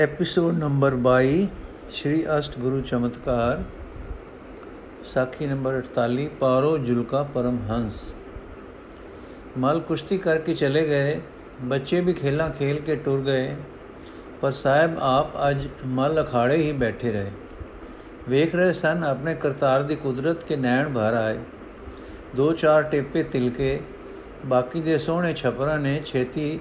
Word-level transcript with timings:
Episode 0.00 0.58
number 0.58 0.94
22 0.98 1.40
ਸ਼੍ਰੀ 1.92 2.22
ਅਸ਼ਟ 2.38 2.58
ਗੁਰੂ 2.58 2.80
ਚਮਤਕਾਰ 2.80 3.62
ਸਾਖੀ 5.04 5.46
number 5.46 5.80
48 5.80 6.26
ਪਾਰੋ 6.40 6.76
ਜੁਲਕਾ 6.78 7.22
ਪਰਮ 7.34 7.58
ਹੰਸ 7.70 8.00
ਮਲ 9.58 9.80
ਕੁਸ਼ਤੀ 9.80 10.18
ਕਰਕੇ 10.18 10.54
ਚਲੇ 10.54 10.86
ਗਏ 10.86 11.20
ਬੱਚੇ 11.64 12.00
ਵੀ 12.00 12.12
ਖੇਲਾਂ 12.12 12.48
ਖੇਲ 12.50 12.80
ਕੇ 12.80 12.96
ਟੁਰ 12.96 13.20
ਗਏ 13.20 13.54
ਪਰ 14.42 14.52
ਸਾਹਿਬ 14.52 14.98
ਆਪ 15.02 15.38
ਅੱਜ 15.50 15.68
ਮਲ 15.86 16.22
ਅਖਾੜੇ 16.22 16.56
ਹੀ 16.56 16.72
ਬੈਠੇ 16.72 17.12
ਰਹੇ 17.12 17.30
ਵੇਖ 18.28 18.54
ਰਹੇ 18.54 18.72
ਸਨ 18.72 19.04
ਆਪਣੇ 19.04 19.34
ਕਰਤਾਰ 19.34 19.82
ਦੀ 19.82 19.96
ਕੁਦਰਤ 19.96 20.44
ਕੇ 20.44 20.56
ਨੈਣ 20.56 20.92
ਭਰ 20.94 21.14
ਆਏ 21.14 21.38
ਦੋ 22.36 22.52
ਚਾਰ 22.52 22.82
ਟੇਪੇ 22.82 23.22
ਤਿਲਕੇ 23.22 23.80
ਬਾਕੀ 24.46 24.80
ਦੇ 24.80 24.98
ਸੋਹਣੇ 24.98 25.34
ਛਪਰਾਂ 25.34 25.78
ਨੇ 25.78 26.00
ਛੇਤੀ 26.06 26.60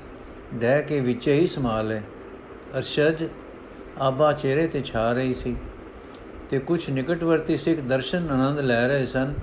ਡਹਿ 0.53 0.81
ਕੇ 0.81 0.99
ਵਿੱਚੇ 0.99 1.33
ਹੀ 1.33 1.47
ਸਮਾ 1.47 1.81
ਲਏ 1.81 2.01
ਅਰਸ਼ਦ 2.77 3.27
ਆਬਾ 3.99 4.31
ਚਿਹਰੇ 4.33 4.67
ਤੇ 4.67 4.81
ਛਾ 4.81 5.11
ਰਹੀ 5.13 5.33
ਸੀ 5.33 5.55
ਤੇ 6.49 6.59
ਕੁਝ 6.59 6.89
ਨਿਕਟਵਰਤੀ 6.89 7.57
ਸਿੱਖ 7.57 7.79
ਦਰਸ਼ਨ 7.79 8.29
ਆਨੰਦ 8.29 8.59
ਲੈ 8.59 8.87
ਰਹੇ 8.87 9.05
ਸਨ। 9.05 9.33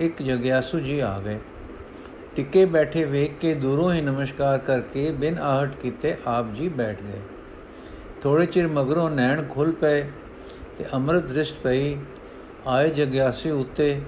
ਇੱਕ 0.00 0.22
ਜਗਿਆਸੂ 0.22 0.80
ਜੀ 0.80 0.98
ਆ 1.00 1.18
ਗਏ। 1.18 1.38
ਟਿੱਕੇ 2.36 2.64
ਬੈਠੇ 2.64 3.04
ਵੇਖ 3.04 3.38
ਕੇ 3.40 3.54
ਦੂਰੋਂ 3.54 3.92
ਹੀ 3.92 4.00
ਨਮਸਕਾਰ 4.00 4.58
ਕਰਕੇ 4.58 5.10
ਬਿਨ 5.10 5.38
ਆਹਟ 5.38 5.76
ਕੀਤੇ 5.76 6.16
ਆਪ 6.26 6.52
ਜੀ 6.54 6.68
ਬੈਠ 6.68 7.02
ਗਏ। 7.02 7.20
ਥੋੜੇ 8.22 8.46
ਚਿਰ 8.46 8.68
ਮਗਰੋਂ 8.68 9.10
ਨੈਣ 9.10 9.44
ਖੁੱਲ 9.48 9.72
ਪਏ 9.72 10.02
ਤੇ 10.78 10.84
ਅੰਮ੍ਰਿਤ 10.92 11.24
ਦ੍ਰਿਸ਼ਟ 11.24 11.56
ਪਈ। 11.64 11.96
ਆਏ 12.66 12.88
ਜਗਿਆਸੂ 12.90 13.60
ਉੱਤੇ 13.60 14.00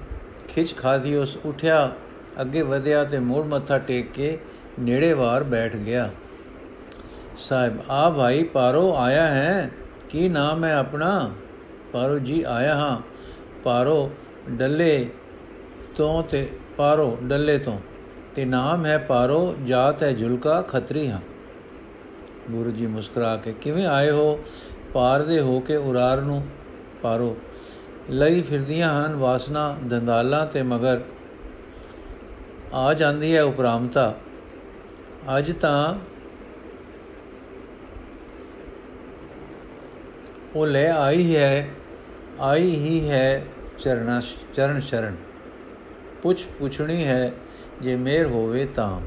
ਖਿੱਚ 0.49 0.77
ਖਾਦੀ 0.77 1.15
ਉਸ 1.16 1.37
ਉਠਿਆ, 1.45 1.93
ਅੱਗੇ 2.41 2.63
ਵਧਿਆ 2.63 3.05
ਤੇ 3.05 3.19
ਮੂੜ 3.19 3.45
ਮੱਥਾ 3.47 3.79
ਟੇਕ 3.79 4.13
ਕੇ 4.13 4.38
ਨੇੜੇ 4.80 5.13
ਵਾਰ 5.13 5.45
ਬੈਠ 5.45 5.77
ਗਿਆ। 5.77 6.11
ਸਾਹਿਬ, 7.37 7.79
ਆ 7.91 8.11
ਭਾਈ 8.11 8.45
ਪਾਰੋ 8.45 8.95
ਆਇਆ 8.97 9.27
ਹੈ। 9.27 9.71
ਕੀ 10.09 10.29
ਨਾਮ 10.29 10.65
ਹੈ 10.65 10.75
ਆਪਣਾ? 10.75 11.31
ਪਾਰੋ 11.93 12.19
ਜੀ, 12.19 12.45
ਆਇਆ 12.49 12.74
ਹਾਂ। 12.74 13.01
ਪਾਰੋ 13.65 14.10
ਡੱਲੇ 14.51 15.10
ਤੋਂ 15.97 16.23
ਤੇ, 16.23 16.51
ਪਾਰੋ 16.77 17.19
ਡੱਲੇ 17.23 17.59
ਤੋਂ। 17.59 17.80
ਤੇ 18.35 18.45
ਨਾਮ 18.45 18.87
ਹੈ 18.87 18.99
ਪਾਰੋ, 18.99 19.57
ਜਾਤ 19.66 20.02
ਹੈ 20.02 20.13
ਜੁਲਕਾ, 20.13 20.63
ਖੱਤਰੀ 20.63 21.10
ਹਾਂ। 21.10 21.21
ਗੁਰੂ 22.51 22.71
ਜੀ 22.71 22.87
ਮੁਸਕਰਾ 22.87 23.37
ਕੇ, 23.37 23.53
ਕਿਵੇਂ 23.53 23.87
ਆਏ 23.87 24.10
ਹੋ? 24.10 24.45
ਪਾਰ 24.95 25.23
ਦੇ 25.23 25.41
ਹੋ 25.41 25.60
ਕੇ 25.60 25.77
ਉਰਾਰ 25.77 26.21
ਨੂੰ। 26.21 26.47
ਪਾਰੋ, 27.03 27.37
ਲਈ 28.10 28.43
ਫਿਰਦੀਆਂ 28.43 29.07
ਹਨ 29.07 29.16
ਵਾਸਨਾ, 29.16 29.77
ਦੰਦਾਲਾਂ 29.85 30.47
ਤੇ 30.47 30.63
ਮਗਰ। 30.63 31.01
ਆ 32.75 32.95
ਜਾਂਦੀ 32.95 33.37
ਹੈ 33.37 33.43
ਉਪਰਾਮਤਾ। 33.43 34.15
ਅੱਜ 35.38 35.53
ਤਾਂ 35.53 35.99
ਉਹ 40.57 40.66
ਲੈ 40.66 40.90
ਆਈ 40.93 41.37
ਹੈ, 41.37 41.68
ਆਈ 42.40 42.68
ਹੀ 42.71 43.10
ਹੈ 43.10 43.45
ਚਰਣਾ 43.79 44.23
ਚਰਨ 44.54 44.80
ਸ਼ਰਨ। 44.80 45.16
ਪੁੱਛ 46.23 46.43
ਪੁੱਛਣੀ 46.59 47.04
ਹੈ, 47.07 47.32
ਜੇ 47.82 47.96
ਮੇਰ 47.96 48.26
ਹੋਵੇ 48.26 48.65
ਤਾਂ। 48.65 49.01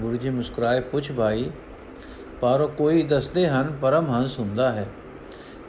ਗੁਰੂ 0.00 0.16
ਜੀ 0.16 0.30
ਮੁਸਕਰਾਏ, 0.30 0.80
ਪੁੱਛ 0.80 1.12
ਭਾਈ, 1.12 1.50
ਪਰ 2.40 2.66
ਕੋਈ 2.66 3.02
ਦੱਸਦੇ 3.02 3.46
ਹਨ, 3.48 3.76
ਪਰਮ 3.82 4.10
ਹੰਸ 4.10 4.38
ਹੁੰਦਾ 4.38 4.72
ਹੈ। 4.72 4.86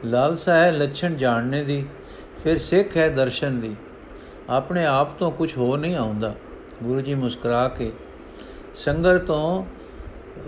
ਲਾਲਸਾ 0.04 0.54
ਹੈ 0.54 0.72
ਲੱਛਣ 0.72 1.14
ਜਾਣਨੇ 1.14 1.62
ਦੀ, 1.64 1.86
ਫਿਰ 2.44 2.58
ਸਿੱਖ 2.58 2.96
ਹੈ 2.96 3.08
ਦਰਸ਼ਨ 3.08 3.60
ਦੀ। 3.60 3.76
ਆਪਣੇ 4.50 4.84
ਆਪ 4.86 5.18
ਤੋਂ 5.18 5.30
ਕੁਝ 5.30 5.56
ਹੋ 5.56 5.76
ਨਹੀਂ 5.76 5.96
ਆਉਂਦਾ। 5.96 6.34
ਗੁਰੂ 6.82 7.00
ਜੀ 7.00 7.14
ਮੁਸਕਰਾ 7.14 7.68
ਕੇ 7.68 7.92
ਸੰਗਰ 8.76 9.18
ਤੋਂ 9.18 9.64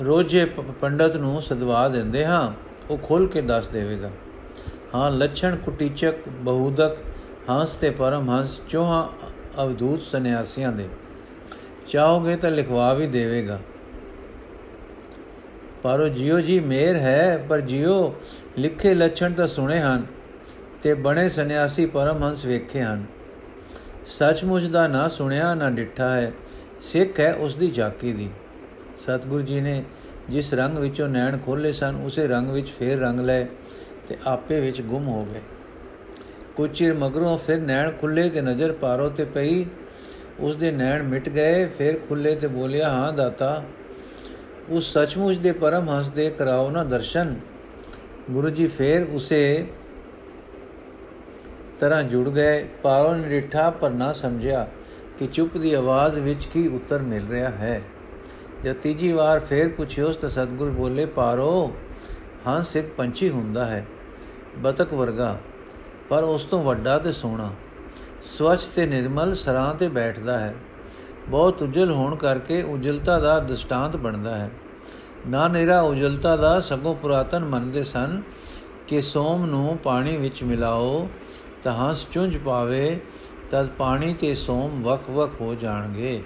ਰੋਜੇ 0.04 0.44
ਪੰਡਤ 0.80 1.16
ਨੂੰ 1.16 1.42
ਸਦਵਾ 1.42 1.88
ਦਿੰਦੇ 1.88 2.25
ਹਾਂ, 2.27 2.52
ਉਹ 2.91 2.98
ਖੋਲ 2.98 3.28
ਕੇ 3.28 3.41
ਦੱਸ 3.41 3.69
ਦੇਵੇਗਾ। 3.69 4.10
ਹਾਂ 4.94 5.10
ਲੱਛਣ 5.10 5.56
ਕੁਟੀਚਕ, 5.56 6.14
ਬਹੁਦਕ, 6.28 6.96
ਹੰਸ 7.50 7.74
ਤੇ 7.74 7.91
ਪਰਮ 7.91 8.30
ਹੰਸ, 8.30 8.60
ਚੋਹਾਂ 8.69 9.08
ਅਵਧੂਤ 9.62 10.02
ਸੰਨਿਆਸੀਆਂ 10.02 10.72
ਦੇ। 10.72 10.88
ਚਾਹੋਗੇ 11.88 12.37
ਤਾਂ 12.37 12.50
ਲਿਖਵਾ 12.50 12.94
ਵੀ 12.94 13.06
ਦੇਵੇਗਾ। 13.06 13.59
ਪਰ 15.82 16.00
ਉਹ 16.00 16.09
ਜਿਉ 16.09 16.41
ਜੀ 16.41 16.60
ਮੇਰ 16.60 16.97
ਹੈ, 16.97 17.47
ਪਰ 17.48 17.60
ਜਿਉ 17.60 18.15
ਲਿਖੇ 18.59 18.94
ਲੱਛਣ 18.94 19.32
ਤਾਂ 19.32 19.48
ਸੁਣੇ 19.48 19.78
ਹਨ 19.78 20.06
ਤੇ 20.82 20.94
ਬਣੇ 20.94 21.28
ਸੰਨਿਆਸੀ 21.28 21.86
ਪਰਮ 21.86 22.25
ਹੰਸ 22.25 22.44
ਵੇਖੇ 22.44 22.82
ਹਨ। 22.82 23.04
ਸੱਚਮੁੱਚ 24.06 24.65
ਦਾ 24.65 24.88
ਨਾ 24.88 25.09
ਸੁਣਿਆ, 25.09 25.54
ਨਾ 25.54 25.70
ਡਿੱਠਾ 25.70 26.12
ਹੈ, 26.12 26.32
ਸਿੱਖ 26.81 27.20
ਹੈ 27.20 27.34
ਉਸ 27.34 27.54
ਦੀ 27.54 27.70
ਜਾਕੀ 27.70 28.12
ਦੀ। 28.12 28.31
ਸਤਿਗੁਰੂ 28.98 29.42
ਜੀ 29.42 29.60
ਨੇ 29.60 29.84
ਜਿਸ 30.31 30.54
ਰੰਗ 30.54 30.78
ਵਿੱਚੋਂ 30.78 31.09
ਨੈਣ 31.09 31.38
ਖੋਲੇ 31.38 31.72
ਸਨ, 31.72 32.00
ਉਸੇ 32.04 32.26
ਰੰਗ 32.26 32.50
ਵਿੱਚ 32.50 32.70
ਫੇਰ 32.78 32.98
ਰੰਗ 32.98 33.20
ਲਏ। 33.20 33.47
ਤੇ 34.10 34.16
ਆਪੇ 34.26 34.60
ਵਿੱਚ 34.60 34.81
ਗੁੰਮ 34.81 35.09
ਹੋ 35.09 35.25
ਗਏ। 35.25 35.41
ਕੁਝ 36.56 36.71
ਚਿਰ 36.71 36.94
ਮਗਰੋਂ 36.94 37.38
ਫਿਰ 37.38 37.60
ਨੈਣ 37.60 37.91
ਖੁੱਲੇ 37.91 38.28
ਤੇ 38.31 38.41
ਨਜ਼ਰ 38.41 38.72
ਪਾਰੋ 38.72 39.09
ਤੇ 39.09 39.25
ਪਈ 39.25 39.65
ਉਸ 40.41 40.56
ਦੇ 40.56 40.71
ਨੈਣ 40.71 41.03
ਮਿਟ 41.03 41.28
ਗਏ, 41.28 41.66
ਫਿਰ 41.66 41.98
ਖੁੱਲੇ 42.09 42.34
ਤੇ 42.34 42.47
ਬੋਲਿਆ, 42.47 42.88
ਹਾਂ 42.88 43.12
ਦਾਤਾ, 43.12 43.62
ਉਸ 44.69 44.93
ਸੱਚਮੁੱਚ 44.93 45.38
ਦੇ 45.38 45.53
ਪਰਮ 45.53 45.88
ਹੰਸ 45.88 46.09
ਦੇ 46.09 46.31
ਕਰਾਓ 46.31 46.71
ਨਾ 46.71 46.84
ਦਰਸ਼ਨ। 46.84 47.34
ਗੁਰੂ 48.31 48.50
ਜੀ 48.50 48.66
ਫੇਰ 48.66 49.06
ਉਸੇ 49.12 49.66
ਤਰ੍ਹਾਂ 51.78 52.03
ਜੁੜ 52.03 52.28
ਗਏ। 52.28 52.66
ਪਾਰੋ 52.82 53.15
ਨੇ 53.15 53.28
ਡਿਠਾ 53.28 53.71
ਪਰ 53.71 53.91
ਨਾ 53.91 54.12
ਸਮਝਿਆ 54.12 54.66
ਕਿ 55.19 55.27
ਚੁੱਪ 55.27 55.56
ਦੀ 55.56 55.75
ਆਵਾਜ਼ 55.75 56.19
ਵਿੱਚ 56.19 56.47
ਕੀ 56.47 56.66
ਉੱਤਰ 56.69 57.03
ਮਿਲ 57.03 57.27
ਰਿਹਾ 57.31 57.50
ਹੈ। 57.50 57.81
ਜਦ 58.65 58.75
ਤੀਜੀ 58.75 59.12
ਵਾਰ 59.12 59.41
ਫੇਰ 59.41 59.69
ਪੁੱਛਿਓ 59.69 60.12
ਤਾਂ 60.12 60.31
ਸਤਗੁਰ 60.31 60.71
ਬੋਲੇ, 60.71 61.06
ਪਾਰੋ, 61.06 61.72
ਹੰਸ 62.48 62.77
ਇੱਕ 62.77 62.87
ਪੰਛੀ 62.97 63.31
ਹੁੰਦਾ 63.31 63.65
ਹੈ। 63.66 63.87
ਬਤਕ 64.59 64.94
ਵਰਗਾ, 64.94 65.38
ਪਰ 66.09 66.22
ਉਸ 66.22 66.44
ਤੋਂ 66.44 66.62
ਵੱਡਾ 66.62 66.99
ਤੇ 66.99 67.12
ਸੋਹਣਾ। 67.12 67.50
ਸਵੱਛ 68.22 68.65
ਤੇ 68.65 68.87
ਨਿਰਮਲ 68.87 69.34
ਸਰਾਂ 69.34 69.75
ਤੇ 69.75 69.88
ਬੈਠਦਾ 69.88 70.38
ਹੈ। 70.38 70.55
ਬਹੁਤ 71.28 71.62
ਉਜਲ 71.62 71.93
ਹੋਣ 71.93 72.16
ਕਰਕੇ 72.16 72.62
ਉਜਲਤਾ 72.62 73.21
ਦਾ 73.21 73.39
ਦ੍ਰਿਸ਼ਟਾਂਤ 73.39 73.97
ਬਣਦਾ 73.97 74.34
ਹੈ। 74.34 74.50
ਨਾ 75.28 75.49
ਨਿਰਾ 75.49 75.81
ਉਜਲਤਾ 75.81 76.37
ਦਾ 76.37 76.60
ਸਗੋਂ 76.60 76.94
ਪੁਰਾਤਨ 76.94 77.44
ਮੰਨਦੇ 77.44 77.84
ਸਨ 77.84 78.22
ਕਿ 78.89 79.03
ਸੋਮ 79.03 79.47
ਨੂੰ 79.47 79.78
ਪਾਣੀ 79.84 80.16
ਵਿੱਚ 80.16 80.43
ਮਿਲਾਓ, 80.43 81.09
ਤਾਂ 81.62 81.75
ਹੰਸ 81.75 82.06
ਚੁੰਝ 82.12 82.37
ਪਾਵੇ, 82.37 83.00
ਤਦ 83.50 83.66
ਪਾਣੀ 83.66 84.15
ਤੇ 84.15 84.34
ਸੋਮ 84.34 84.83
ਵਕ-ਵਕ 84.83 85.31
ਹੋ 85.41 85.55
ਜਾਣਗੇ। 85.55 86.22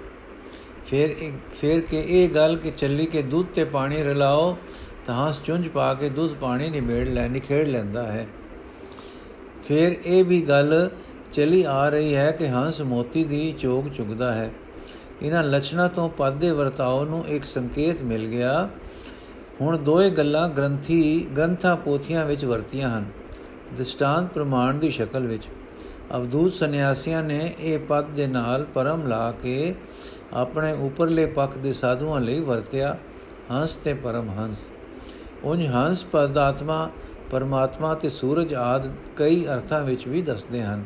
ਫਿਰ 0.87 1.09
ਇੱਕ 1.09 1.35
ਫਿਰ 1.61 1.81
ਕੇ 1.81 2.05
ਇਹ 2.07 2.29
ਗੱਲ 2.29 2.55
ਕਿ 2.55 2.71
ਚੱਲੀ 2.71 3.05
ਕੇ 3.05 3.21
ਦੁੱਧ 3.21 3.47
ਤੇ 3.55 3.63
ਪਾਣੀ 3.63 4.03
ਰਲਾਓ 4.03 4.57
ਤਾਂ 5.05 5.27
ਹੰਸ 5.27 5.39
ਚੁੰਝ 5.45 5.67
ਪਾ 5.67 5.93
ਕੇ 5.93 6.09
ਦੁੱਧ 6.09 6.33
ਪਾਣੀ 6.33 6.69
ਨਿਬੇੜ 6.69 7.09
ਲੈ, 7.09 7.27
ਨਿਖੇੜ 7.27 7.67
ਲੈਂਦਾ 7.67 8.11
ਹੈ। 8.11 8.27
ਫਿਰ 9.67 9.95
ਇਹ 10.05 10.23
ਵੀ 10.23 10.41
ਗੱਲ 10.41 10.89
ਚਲੀ 11.33 11.63
ਆ 11.63 11.89
ਰਹੀ 11.89 12.15
ਹੈ 12.15 12.31
ਕਿ 12.31 12.47
ਹੰਸ 12.47 12.81
ਮੋਤੀ 12.81 13.23
ਦੀ 13.23 13.55
ਚੋਗ 13.59 13.85
ਚੁਗਦਾ 13.85 14.33
ਹੈ। 14.33 14.51
ਇਹਨਾਂ 15.21 15.43
ਲਛਣਾ 15.43 15.87
ਤੋਂ 15.87 16.09
ਪਾਦੇ 16.09 16.51
ਵਰਤਾਓ 16.51 17.05
ਨੂੰ 17.05 17.27
ਇੱਕ 17.27 17.43
ਸੰਕੇਤ 17.43 18.01
ਮਿਲ 18.01 18.27
ਗਿਆ। 18.27 18.69
ਹੁਣ 19.61 19.77
ਦੋਏ 19.77 20.09
ਗੱਲਾਂ 20.09 20.49
ਗ੍ਰੰਥੀ, 20.49 21.27
ਗ੍ਰੰਥਾਂ 21.37 21.77
ਪੋਥੀਆਂ 21.77 22.25
ਵਿੱਚ 22.25 22.45
ਵਰਤੀਆਂ 22.45 22.97
ਹਨ। 22.97 23.05
ਦ੍ਰਿਸ਼ਟਾਂਤ 23.75 24.33
ਪ੍ਰਮਾਣ 24.33 24.73
ਦੀ 24.73 24.89
ਸ਼ਕਲ 24.89 25.27
ਵਿੱਚ। 25.27 25.43
ਅਵਧੂਤ 26.15 26.53
ਸੰਨਿਆਸੀਆਂ 26.53 27.23
ਨੇ 27.23 27.53
ਇਹ 27.59 27.79
ਪਦ 27.79 28.05
ਦੇ 28.05 28.27
ਨਾਲ 28.27 28.63
ਪਰਮ 28.63 29.07
ਲਾ 29.07 29.31
ਕੇ 29.31 29.75
ਆਪਣੇ 30.33 30.73
ਉਪਰਲੇ 30.73 31.25
ਪੱਖ 31.25 31.57
ਦੇ 31.57 31.73
ਸਾਧੂਆਂ 31.73 32.21
ਲਈ 32.21 32.39
ਵਰਤਿਆ। 32.39 32.97
ਹੰਸ 33.51 33.75
ਤੇ 33.75 33.93
ਪਰਮ 33.93 34.29
ਹੰਸ। 34.29 34.57
ਉਨ 35.45 35.61
ਹੰਸ 35.61 36.03
ਪਦ 36.03 36.37
ਆਤਮਾ 36.37 36.89
ਪਰਮਾਤਮਾ 37.31 37.93
ਤੇ 37.93 38.09
ਸੂਰਜ 38.09 38.53
ਆਦ 38.53 38.91
ਕਈ 39.15 39.45
ਅਰਥਾਂ 39.45 39.81
ਵਿੱਚ 39.81 40.07
ਵੀ 40.07 40.21
ਦੱਸਦੇ 40.21 40.63
ਹਨ। 40.63 40.85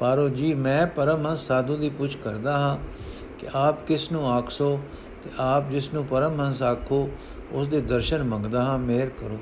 ਪਾਰੋ 0.00 0.28
ਜੀ, 0.28 0.54
ਮੈਂ 0.54 0.86
ਪਰਮ 0.86 1.26
ਹੰਸ 1.26 1.46
ਸਾਧੂ 1.46 1.76
ਦੀ 1.76 1.90
ਪੁੱਛ 1.90 2.16
ਕਰਦਾ 2.16 2.58
ਹਾਂ 2.58 2.78
ਕਿ 3.38 3.46
ਆਪ 3.54 3.86
ਕਿਸ 3.86 4.12
ਨੂੰ 4.12 4.32
ਆਖਸੋ 4.32 4.80
ਤੇ 5.24 5.30
ਆਪ 5.38 5.70
ਜਿਸ 5.70 5.94
ਨੂੰ 5.94 6.04
ਪਰਮ 6.04 6.40
ਹੰਸ 6.40 6.62
ਆਖੋ, 6.62 7.10
ਉਸ 7.52 7.68
ਦੇ 7.68 7.80
ਦਰਸ਼ਨ 7.80 8.22
ਮੰਗਦਾ 8.22 8.62
ਹਾਂ, 8.62 8.78
ਮਿਹਰ 8.78 9.08
ਕਰੋ। 9.08 9.38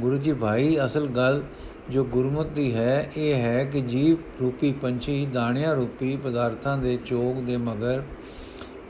ਗੁਰੂ 0.00 0.18
ਜੀ, 0.18 0.32
ਭਾਈ, 0.32 0.78
ਅਸਲ 0.86 1.06
ਗੱਲ 1.06 1.42
ਜੋ 1.90 2.04
ਗੁਰਮਤਿ 2.04 2.50
ਦੀ 2.50 2.74
ਹੈ, 2.74 3.10
ਇਹ 3.16 3.34
ਹੈ 3.34 3.64
ਕਿ 3.64 3.80
ਜੀਵ 3.80 4.16
ਰੂਪੀ 4.40 4.72
ਪੰਛੀ 4.72 5.26
ਦਾਣਿਆਂ 5.26 5.74
ਰੂਪੀ 5.74 6.16
ਪਦਾਰਥਾਂ 6.16 6.78
ਦੇ 6.78 6.98
ਚੋਗ 7.06 7.44
ਦੇ 7.44 7.56
ਮਗਰ 7.56 8.02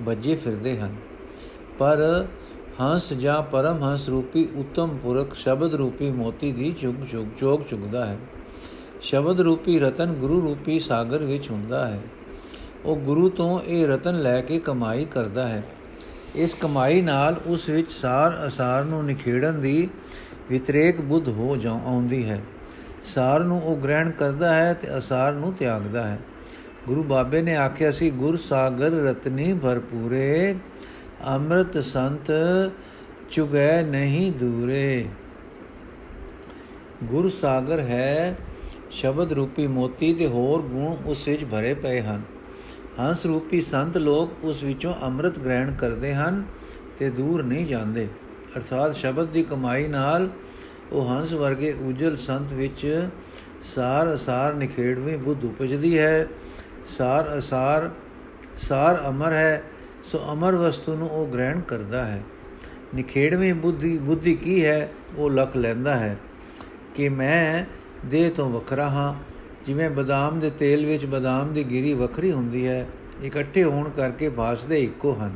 ਵੱਜੇ 0.02 0.36
ਫਿਰਦੇ 0.36 0.78
ਹਨ। 0.78 0.96
ਪਰ 1.78 2.26
ਹੰਸ 2.80 3.12
ਜਾਂ 3.12 3.42
ਪਰਮ 3.42 3.82
ਹੰਸ 3.82 4.08
ਰੂਪੀ 4.08 4.48
ਉਤਮ 4.54 4.98
ਪੁਰਖ 5.02 5.34
ਸ਼ਬਦ 5.34 5.74
ਰੂਪੀ 5.74 6.10
ਮੋਤੀ 6.10 6.52
ਦੀ 6.52 6.76
ਚੁਗ 6.80 6.94
ਚੁਗ 7.12 7.26
ਚੋਗ 7.40 7.60
ਚੁਗਦਾ 7.70 8.06
ਹੈ। 8.06 8.18
ਸ਼ਬਦ 9.00 9.40
ਰੂਪੀ 9.40 9.80
ਰਤਨ 9.80 10.06
ਗੁਰੂ 10.06 10.42
ਰੂਪੀ 10.42 10.80
ਸਾਗਰ 10.80 11.18
ਵਿੱਚ 11.18 11.50
ਹੁੰਦਾ 11.50 11.86
ਹੈ। 11.86 12.00
ਉਹ 12.84 12.96
ਗੁਰੂ 12.96 13.28
ਤੋਂ 13.28 13.60
ਇਹ 13.60 13.86
ਰਤਨ 13.86 14.20
ਲੈ 14.20 14.40
ਕੇ 14.40 14.58
ਕਮਾਈ 14.58 15.04
ਕਰਦਾ 15.04 15.48
ਹੈ। 15.48 15.62
ਇਸ 16.34 16.54
ਕਮਾਈ 16.54 17.02
ਨਾਲ 17.02 17.40
ਉਸ 17.46 17.68
ਵਿੱਚ 17.68 17.90
ਸਾਰ 17.90 18.46
ਅਸਾਰ 18.46 18.84
ਨੂੰ 18.84 19.04
ਨਿਖੇੜਨ 19.04 19.60
ਦੀ 19.60 19.88
ਵਿਤਰੇਕ 20.50 21.00
ਬੁੱਧ 21.00 21.28
ਹੋ 21.28 21.56
ਜਾ 21.56 21.72
ਆਉਂਦੀ 21.72 22.28
ਹੈ। 22.28 22.42
ਸਾਰ 23.02 23.40
ਨੂੰ 23.40 23.62
ਉਹ 23.62 23.76
ਗ੍ਰਹਿਣ 23.76 24.10
ਕਰਦਾ 24.10 24.54
ਹੈ 24.54 24.72
ਤੇ 24.72 24.98
ਅਸਾਰ 24.98 25.32
ਨੂੰ 25.32 25.52
ਤਿਆਗਦਾ 25.52 26.06
ਹੈ। 26.06 26.18
ਗੁਰੂ 26.86 27.02
ਬਾਬੇ 27.02 27.42
ਨੇ 27.42 27.56
ਆਖਿਆ 27.56 27.90
ਸੀ, 27.90 28.10
ਗੁਰ 28.10 28.36
ਸਾਗਰ 28.36 28.90
ਰਤਨੀ 28.90 29.54
ਭਰਪੂਰੇ 29.54 30.54
ਅੰਮ੍ਰਿਤ 31.26 31.78
ਸੰਤ 31.78 32.30
ਚੁਗੈ 33.30 33.82
ਨਹੀਂ 33.82 34.32
ਦੂਰੇ। 34.32 35.06
ਗੁਰ 37.04 37.30
ਸਾਗਰ 37.30 37.78
ਹੈ 37.78 38.36
ਸ਼ਬਦ 38.90 39.32
ਰੂਪੀ 39.32 39.66
ਮੋਤੀ 39.66 40.14
ਤੇ 40.14 40.26
ਹੋਰ 40.26 40.62
ਗੁਣ 40.62 40.96
ਉਸ 41.06 41.28
ਵਿੱਚ 41.28 41.44
ਭਰੇ 41.44 41.74
ਪਏ 41.74 42.00
ਹਨ। 42.00 42.22
ਹੰਸ 43.00 43.26
ਰੂਪੀ 43.26 43.60
ਸੰਤ 43.60 43.96
ਲੋਕ 43.98 44.44
ਉਸ 44.44 44.62
ਵਿੱਚੋਂ 44.62 44.94
ਅੰਮ੍ਰਿਤ 45.02 45.38
ਗ੍ਰਹਿਣ 45.38 45.72
ਕਰਦੇ 45.72 46.14
ਹਨ 46.14 46.44
ਤੇ 46.98 47.10
ਦੂਰ 47.10 47.42
ਨਹੀਂ 47.42 47.66
ਜਾਂਦੇ। 47.66 48.08
ਅਰਥਾਤ 48.56 48.94
ਸ਼ਬਦ 48.94 49.28
ਦੀ 49.28 49.42
ਕਮਾਈ 49.42 49.88
ਨਾਲ 49.88 50.28
ਉਹ 50.92 51.08
ਹੰਸ 51.08 51.32
ਵਰਗੇ 51.32 51.72
ਉਜਲ 51.72 52.16
ਸੰਤ 52.16 52.52
ਵਿੱਚ 52.52 53.08
ਸਾਰ 53.74 54.14
ਅਸਾਰ 54.14 54.54
ਨਿਖੇੜਵੇਂ 54.54 55.18
ਬੁੱਧ 55.18 55.44
ਉਪਜਦੀ 55.44 55.98
ਹੈ। 55.98 56.26
ਸਾਰ 56.84 57.38
ਅਸਾਰ, 57.38 57.90
ਸਾਰ 58.56 59.04
ਅਮਰ 59.08 59.32
ਹੈ। 59.32 59.62
ਸੋ 60.12 60.24
ਅਮਰ 60.32 60.54
ਵਸਤੂ 60.54 60.96
ਨੂੰ 60.96 61.10
ਉਹ 61.10 61.26
ਗ੍ਰਹਿਣ 61.26 61.60
ਕਰਦਾ 61.60 62.04
ਹੈ। 62.04 62.22
ਨਿਖੇੜਵੇਂ 62.94 63.54
ਬੁੱਧੀ 63.54 63.98
ਬੁੱਧੀ 63.98 64.34
ਕੀ 64.34 64.64
ਹੈ? 64.64 64.90
ਉਹ 65.16 65.30
ਲਖ 65.30 65.56
ਲੈਂਦਾ 65.56 65.96
ਹੈ 65.96 66.16
ਕਿ 66.94 67.08
ਮੈਂ 67.08 67.64
ਦੇਹ 68.06 68.30
ਤੋਂ 68.30 68.50
ਵੱਖਰਾ 68.50 68.88
ਹਾਂ। 68.88 69.14
ਜਿਵੇਂ 69.66 69.90
ਬਦਾਮ 69.90 70.40
ਦੇ 70.40 70.50
ਤੇਲ 70.50 70.86
ਵਿੱਚ 70.86 71.06
ਬਦਾਮ 71.06 71.52
ਦੀ 71.52 71.64
ਗਿਰੀ 71.64 71.94
ਵੱਖਰੀ 71.94 72.32
ਹੁੰਦੀ 72.32 72.66
ਹੈ, 72.66 72.86
ਇਕੱਠੇ 73.24 73.64
ਹੋਣ 73.64 73.90
ਕਰਕੇ 73.90 74.28
ਭਾਸਦੇ 74.28 74.82
ਇੱਕੋ 74.82 75.14
ਹਨ। 75.14 75.32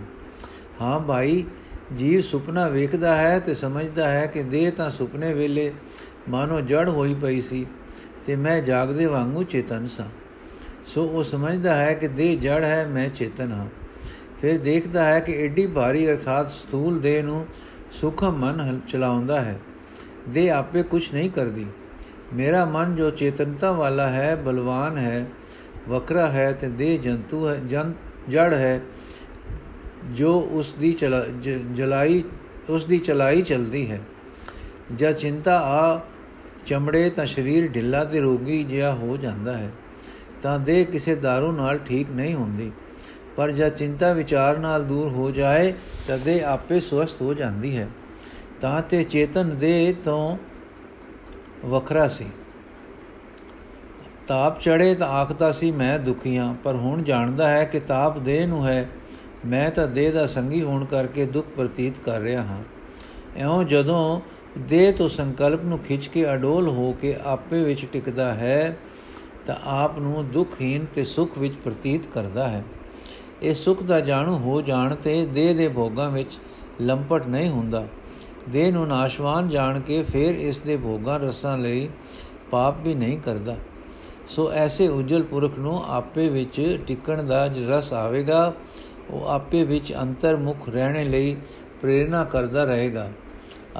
ਹਾਂ 0.80 1.00
ਭਾਈ, 1.00 1.44
ਜੀਵ 1.98 2.20
ਸੁਪਨਾ 2.20 2.68
ਵੇਖਦਾ 2.68 3.16
ਹੈ 3.16 3.38
ਤੇ 3.38 3.54
ਸਮਝਦਾ 3.54 4.10
ਹੈ 4.10 4.26
ਕਿ 4.26 4.42
ਦੇਹ 4.42 4.72
ਤਾਂ 4.72 4.90
ਸੁਪਨੇ 4.90 5.34
ਵੇਲੇ 5.34 5.72
ਮਾਨੋ 6.28 6.60
ਜੜ 6.60 6.88
ਹੋਈ 6.88 7.14
ਪਈ 7.14 7.40
ਸੀ 7.40 7.66
ਤੇ 8.26 8.36
ਮੈਂ 8.36 8.62
ਜਾਗਦੇ 8.62 9.06
ਵਾਂਗੂ 9.06 9.42
ਚੇਤਨ 9.42 9.86
ਸਾਂ। 9.86 10.06
ਸੋ 10.86 11.04
ਉਹ 11.04 11.24
ਸਮਝਦਾ 11.24 11.74
ਹੈ 11.74 11.94
ਕਿ 11.94 12.08
ਦੇਹ 12.08 12.38
ਜੜ 12.38 12.64
ਹੈ, 12.64 12.86
ਮੈਂ 12.86 13.08
ਚੇਤਨ 13.08 13.52
ਹਾਂ। 13.52 13.66
ਫਿਰ 14.42 14.58
ਦੇਖਦਾ 14.58 15.04
ਹੈ 15.04 15.18
ਕਿ 15.20 15.32
ਐਡੀ 15.42 15.66
ਭਾਰੀ 15.66 16.06
ਅਰਥਾਤ 16.10 16.48
ਸਥੂਲ 16.50 16.98
ਦੇਹ 17.00 17.22
ਨੂੰ 17.24 17.46
ਸੁਖਮ 17.92 18.36
ਮਨ 18.36 18.80
ਚਲਾਉਂਦਾ 18.88 19.40
ਹੈ। 19.40 19.58
ਦੇਹ 20.28 20.52
ਆਪੇ 20.52 20.82
ਕੁਝ 20.82 21.02
ਨਹੀਂ 21.14 21.30
ਕਰਦੀ। 21.30 21.66
ਮੇਰਾ 22.34 22.64
ਮਨ 22.64 22.96
ਜੋ 22.96 23.10
ਚੇਤਨਤਾ 23.10 23.72
ਵਾਲਾ 23.72 24.08
ਹੈ, 24.08 24.34
ਬਲਵਾਨ 24.36 24.98
ਹੈ 24.98 25.26
ਵਕਰਾ 25.88 26.26
ਹੈ 26.26 26.52
ਤੇ 26.52 26.68
ਦੇਹ 26.68 26.98
ਜੰਤੂ 27.00 27.48
ਹੈ 27.48 27.54
ਜਨ 27.66 27.92
ਜੜ 28.28 28.54
ਹੈ, 28.54 28.80
ਜੋ 30.10 30.38
ਉਸ 30.52 30.72
ਦੀ 30.72 30.92
ਜਲਾਈ, 31.72 32.22
ਉਸ 32.68 32.84
ਦੀ 32.84 32.98
ਚਲਾਈ 32.98 33.42
ਚਲਦੀ 33.42 33.90
ਹੈ। 33.90 34.00
ਜਦ 34.96 35.12
ਚਿੰਤਾ 35.12 35.58
ਆ 35.60 36.00
ਚਮੜੇ 36.66 37.08
ਤਾਂ 37.10 37.26
ਸਰੀਰ 37.26 37.68
ਢਿੱਲਾ 37.68 38.04
ਤੇ 38.04 38.20
ਰੋਗੀ 38.20 38.62
ਜਿਹਾ 38.64 38.94
ਹੋ 38.94 39.16
ਜਾਂਦਾ 39.16 39.56
ਹੈ, 39.56 39.70
ਤਾਂ 40.42 40.58
ਦੇਹ 40.58 40.86
ਕਿਸੇ 40.86 41.14
दारू 41.14 41.52
ਨਾਲ 41.52 41.78
ਠੀਕ 41.78 42.10
ਨਹੀਂ 42.10 42.34
ਹੁੰਦੀ। 42.34 42.72
ਪਰ 43.36 43.50
ਜਦ 43.50 43.68
ਚਿੰਤਾ 43.68 44.12
ਵਿਚਾਰ 44.12 44.58
ਨਾਲ 44.58 44.84
ਦੂਰ 44.84 45.08
ਹੋ 45.08 45.30
ਜਾਏ 45.30 45.74
ਤਾਂ 46.08 46.18
ਦੇਹ 46.18 46.46
ਆਪੇ 46.46 46.80
ਸਵਸਥ 46.80 47.22
ਹੋ 47.22 47.34
ਜਾਂਦੀ 47.34 47.78
ਹੈ। 47.78 47.88
ਤਾਂ 48.60 48.82
ਤੇ 48.82 49.04
ਚੇਤਨ 49.04 49.58
ਦੇਹ 49.58 49.94
ਤੋਂ 50.04 50.38
ਵੱਖਰਾ 51.64 52.08
ਸੀ। 52.08 52.24
ਤਾਪ 54.26 54.60
ਚੜੇ 54.60 54.94
ਤਾਂ 54.94 55.08
ਆਖਦਾ 55.08 55.52
ਸੀ, 55.52 55.70
ਮੈਂ 55.70 55.98
ਦੁਖੀਆਂ 55.98 56.54
ਪਰ 56.54 56.74
ਹੁਣ 56.74 57.02
ਜਾਣਦਾ 57.02 57.50
ਹੈ 57.50 57.64
ਕਿ 57.64 57.80
ਤਾਪ 57.80 58.18
ਦੇਹ 58.18 58.48
ਨੂੰ 58.48 58.66
ਹੈ। 58.66 58.88
ਮੈਂ 59.46 59.70
ਤਾਂ 59.70 59.88
ਦੇਹ 59.88 60.12
ਦਾ 60.12 60.26
ਸੰਗੀ 60.26 60.62
ਹੋਣ 60.62 60.84
ਕਰਕੇ 60.84 61.26
ਦੁੱਖ 61.26 61.46
ਪ੍ਰਤੀਤ 61.56 61.98
ਕਰ 62.04 62.20
ਰਿਹਾ 62.20 62.42
ਹਾਂ। 62.42 62.62
ਐਉਂ 63.36 63.64
ਜਦੋਂ 63.64 64.20
ਦੇਹ 64.58 64.92
ਤੋਂ 64.92 65.08
ਸੰਕਲਪ 65.08 65.64
ਨੂੰ 65.64 65.78
ਖਿੱਚ 65.78 66.06
ਕੇ 66.06 66.32
ਅਡੋਲ 66.32 66.68
ਹੋ 66.68 66.92
ਕੇ 66.92 67.16
ਆਪੇ 67.24 67.62
ਵਿੱਚ 67.62 67.86
ਟਿਕਦਾ 67.92 68.34
ਹੈ, 68.34 68.76
ਤਾਂ 69.46 69.56
ਆਪ 69.64 69.98
ਨੂੰ 69.98 70.28
ਦੁਖਹੀਨ 70.28 70.86
ਤੇ 70.94 71.04
ਸੁਖ 71.04 71.38
ਵਿੱਚ 71.38 71.54
ਪ੍ਰਤੀਤ 71.64 72.06
ਕਰਦਾ 72.06 72.48
ਹੈ। 72.48 72.64
ਇਹ 73.42 73.54
ਸੁਖ 73.54 73.82
ਦਾ 73.82 74.00
ਜਾਣੂ 74.00 74.38
ਹੋ 74.38 74.62
ਜਾਣ 74.62 74.94
ਤੇ 74.94 75.26
ਦੇਹ 75.26 75.54
ਦੇ 75.54 75.68
ਭੋਗਾਂ 75.68 76.10
ਵਿੱਚ 76.10 76.38
ਲੰਪਟ 76.80 77.26
ਨਹੀਂ 77.26 77.50
ਹੁੰਦਾ। 77.50 77.86
ਦੇਹ 78.48 78.72
ਨੂੰ 78.72 78.88
ਨਾਸ਼ਵਾਨ 78.88 79.48
ਜਾਣ 79.48 79.80
ਕੇ 79.80 80.02
ਫਿਰ 80.02 80.34
ਇਸ 80.34 80.60
ਦੇ 80.60 80.76
ਭੋਗਾਂ 80.76 81.18
ਰਸਾਂ 81.20 81.58
ਲਈ 81.58 81.88
ਪਾਪ 82.50 82.74
ਵੀ 82.80 82.94
ਨਹੀਂ 82.94 83.18
ਕਰਦਾ। 83.18 83.56
ਸੋ 84.28 84.52
ਐਸੇ 84.52 84.88
ਉਜਲ 84.88 85.22
ਪੁਰਖ 85.22 85.58
ਨੂੰ 85.58 85.84
ਆਪੇ 85.86 86.28
ਵਿੱਚ 86.28 86.78
ਟਿਕਣ 86.86 87.22
ਦਾ 87.22 87.46
ਰਸ 87.46 87.92
ਆਵੇਗਾ। 87.92 88.52
ਉਹ 89.10 89.26
ਆਪੇ 89.26 89.64
ਵਿੱਚ 89.64 89.92
ਅੰਤਰਮੁਖ 90.02 90.68
ਰਹਿਣ 90.68 91.10
ਲਈ 91.10 91.36
ਪ੍ਰੇਰਣਾ 91.80 92.24
ਕਰਦਾ 92.24 92.64
ਰਹੇਗਾ। 92.64 93.10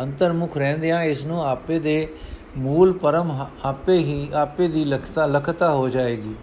ਅੰਤਰਮੁਖ 0.03 0.56
ਰਹਿੰਦਿਆਂ 0.56 1.03
ਇਸ 1.03 1.25
ਨੂੰ 1.25 1.47
ਆਪੇ 1.47 1.79
ਦੇ 1.79 2.08
ਮੂਲ 2.56 2.93
ਪਰਮ 2.93 3.47
ਆਪੇ 3.65 3.99
ਹੀ, 3.99 4.29
ਆਪੇ 4.35 4.69
ਦੀ 4.69 4.85
ਲਖਤਾ 4.85 5.26
ਲਖਤਾ 5.26 5.73
ਹੋ 5.73 5.88
ਜਾਏਗੀ। 5.88 6.35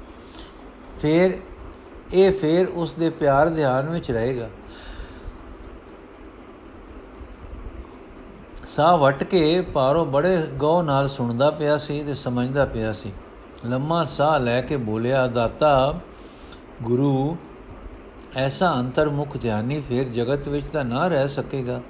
ਫਿਰ 1.01 1.37
ਇਹ 2.13 2.31
ਫਿਰ 2.31 2.67
ਉਸ 2.67 2.93
ਦੇ 2.93 3.09
ਪਿਆਰ 3.09 3.49
ਧਿਆਨ 3.49 3.89
ਵਿੱਚ 3.89 4.11
ਰਹੇਗਾ। 4.11 4.49
ਸਾਹ 8.67 8.97
ਵਟ 8.97 9.23
ਕੇ 9.23 9.61
ਪਾਰੋ 9.61 10.05
ਬੜੇ 10.05 10.47
ਗੌ 10.59 10.81
ਨਾਲ 10.81 11.07
ਸੁਣਦਾ 11.07 11.51
ਪਿਆ 11.51 11.77
ਸੀ 11.77 12.03
ਤੇ 12.03 12.13
ਸਮਝਦਾ 12.13 12.65
ਪਿਆ 12.65 12.93
ਸੀ। 12.93 13.11
ਲੰਮਾ 13.65 14.05
ਸਾਹ 14.05 14.39
ਲੈ 14.39 14.61
ਕੇ 14.61 14.77
ਬੋਲਿਆ, 14.77 15.27
ਦਾਤਾ, 15.27 15.99
ਗੁਰੂ, 16.83 17.37
ਐਸਾ 18.35 18.73
ਅੰਤਰਮੁਖ 18.79 19.37
ਧਿਆਨੀ 19.37 19.81
ਫਿਰ 19.89 20.03
ਜਗਤ 20.03 20.47
ਵਿੱਚ 20.47 20.67
ਤਾਂ 20.67 20.85
ਨਾ 20.85 21.07
ਰਹਿ 21.07 21.27
ਸਕੇਗਾ। 21.27 21.81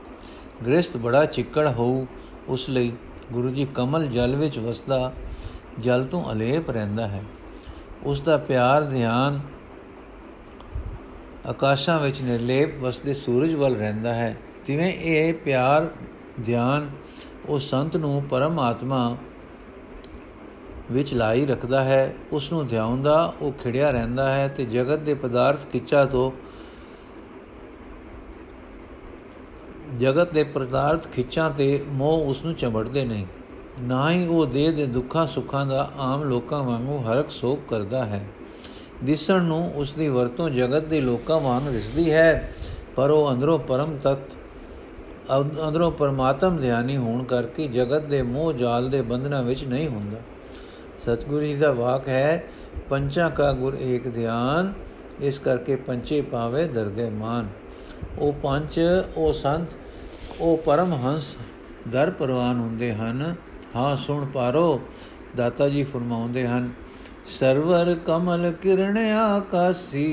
ਗ੍ਰਸਤ 0.67 0.97
ਬੜਾ 0.97 1.25
ਚਿੱਕੜ 1.25 1.67
ਹੋਊ, 1.67 2.05
ਉਸ 2.47 2.69
ਲਈ 2.69 2.91
ਗੁਰੂ 3.31 3.49
ਜੀ 3.49 3.67
ਕਮਲ 3.75 4.07
ਜਲ 4.07 4.35
ਵਿੱਚ 4.35 4.59
ਵਸਦਾ, 4.59 5.11
ਜਲ 5.79 6.05
ਤੋਂ 6.05 6.31
ਅਲੇਪ 6.31 6.69
ਰਹਿੰਦਾ 6.69 7.07
ਹੈ। 7.07 7.23
ਉਸ 8.03 8.21
ਦਾ 8.21 8.37
ਪਿਆਰ 8.37 8.83
ਧਿਆਨ 8.83 9.39
ਆਕਾਸ਼ਾਂ 11.49 11.99
ਵਿੱਚ 11.99 12.21
ਨਿਰਲੇਪ 12.21 12.81
ਵਸਦੇ 12.81 13.13
ਸੂਰਜ 13.13 13.53
ਵੱਲ 13.53 13.75
ਰਹਿੰਦਾ 13.75 14.13
ਹੈ। 14.13 14.37
ਤਿਵੇਂ 14.65 14.93
ਇਹ 14.93 15.33
ਪਿਆਰ, 15.33 15.89
ਧਿਆਨ 16.45 16.89
ਉਹ 17.49 17.59
ਸੰਤ 17.59 17.97
ਨੂੰ 17.97 18.23
ਪਰਮ 18.23 18.59
ਆਤਮਾ 18.59 19.17
ਵਿੱਚ 20.91 21.13
ਲਾਈ 21.13 21.45
ਰੱਖਦਾ 21.45 21.83
ਹੈ। 21.83 22.15
ਉਸ 22.31 22.51
ਨੂੰ 22.51 22.67
ਧਿਆਉਂਦਾ, 22.67 23.33
ਉਹ 23.41 23.51
ਖਿੜਿਆ 23.51 23.91
ਰਹਿੰਦਾ 23.91 24.31
ਹੈ 24.31 24.47
ਤੇ 24.47 24.65
ਜਗਤ 24.65 24.99
ਦੇ 24.99 25.13
ਪਦਾਰਥ 25.13 25.65
ਕਿੱਚਾ 25.65 26.05
ਤੋਂ 26.05 26.31
ਜਗਤ 29.97 30.33
ਦੇ 30.33 30.43
ਪਦਾਰਥ 30.43 31.07
ਖਿੱਚਾਂ 31.07 31.51
ਤੇ 31.51 31.85
ਮੋਹ 31.87 32.25
ਉਸ 32.25 32.45
ਨੂੰ 32.45 32.53
ਚਮੜਦੇ 32.53 33.05
ਨਹੀਂ। 33.05 33.25
ਨਾ 33.81 34.11
ਹੀ 34.11 34.27
ਉਹ 34.27 34.45
ਦੇਹ 34.45 34.73
ਦੇ 34.73 34.85
ਦੁੱਖਾਂ 34.85 35.27
ਸੁੱਖਾਂ 35.27 35.65
ਦਾ 35.65 35.91
ਆਮ 35.97 36.23
ਲੋਕਾਂ 36.23 36.63
ਵਾਂਗੂ 36.63 36.97
ਹਰਕ 36.97 37.29
ਸੋਖ 37.29 37.59
ਕਰਦਾ 37.69 38.05
ਹੈ। 38.05 38.25
ਦਿਸਣ 39.03 39.43
ਨੂੰ 39.43 39.71
ਉਸ 39.75 39.93
ਦੀ 39.93 40.07
ਵਰਤੋਂ 40.07 40.49
ਜਗਤ 40.49 40.85
ਦੇ 40.85 41.01
ਲੋਕਾਂ 41.01 41.39
ਵਾਂਗ 41.39 41.69
ਦਿਸਦੀ 41.71 42.11
ਹੈ, 42.11 42.51
ਪਰ 42.95 43.09
ਉਹ 43.09 43.31
ਅੰਦਰੋਂ 43.31 43.59
ਪਰਮ 43.59 43.97
ਤਤ 43.97 44.17
ਅੰਦਰੋਂ 45.67 45.91
ਪਰਮਾਤਮ 45.91 46.57
ਧਿਆਨੀ 46.57 46.97
ਹੋਣ 46.97 47.23
ਕਰਕੇ 47.23 47.67
ਜਗਤ 47.67 48.05
ਦੇ 48.05 48.21
ਮੋਹ 48.21 48.53
ਜਾਲ 48.53 48.89
ਦੇ 48.89 49.01
ਬੰਧਨਾਂ 49.01 49.43
ਵਿੱਚ 49.43 49.63
ਨਹੀਂ 49.63 49.87
ਹੁੰਦਾ। 49.87 50.19
ਸਤਿਗੁਰੂ 50.99 51.45
ਜੀ 51.45 51.55
ਦਾ 51.55 51.71
ਵਾਕ 51.71 52.07
ਹੈ, 52.07 52.43
ਪੰਚਾਂ 52.89 53.29
ਕਾ 53.29 53.51
ਗੁਰ 53.51 53.77
ਏਕ 53.81 54.07
ਧਿਆਨ, 54.07 54.73
ਇਸ 55.21 55.39
ਕਰਕੇ 55.39 55.75
ਪੰਚੇ 55.75 56.21
ਪਾਵੇ 56.21 56.67
ਦਰਗਹਿ 56.67 57.09
ਮਾਨ। 57.09 57.47
ਉਹ 58.19 58.33
ਪੰਜ 58.33 58.79
ਉਹ 59.17 59.33
ਸੰਤ, 59.33 59.73
ਉਹ 60.41 60.57
ਪਰਮ 60.57 60.93
ਹੰਸ 60.93 61.35
ਦਰ 61.87 62.11
ਪਰਵਾਨ 62.11 62.59
ਹੁੰਦੇ 62.59 62.93
ਹਨ। 62.93 63.35
ਹਾਂ, 63.75 63.95
ਸੁਣ 63.95 64.25
ਪਾਰੋ, 64.25 64.79
ਦਾਤਾ 65.37 65.69
ਜੀ 65.69 65.83
ਫਰਮਾਉਂਦੇ 65.83 66.47
ਹਨ 66.47 66.69
ਸਰਵਰ 67.29 67.95
ਕਮਲ 68.05 68.51
ਕਿਰਣ 68.61 68.97
ਆਕਾਸੀ 68.97 70.05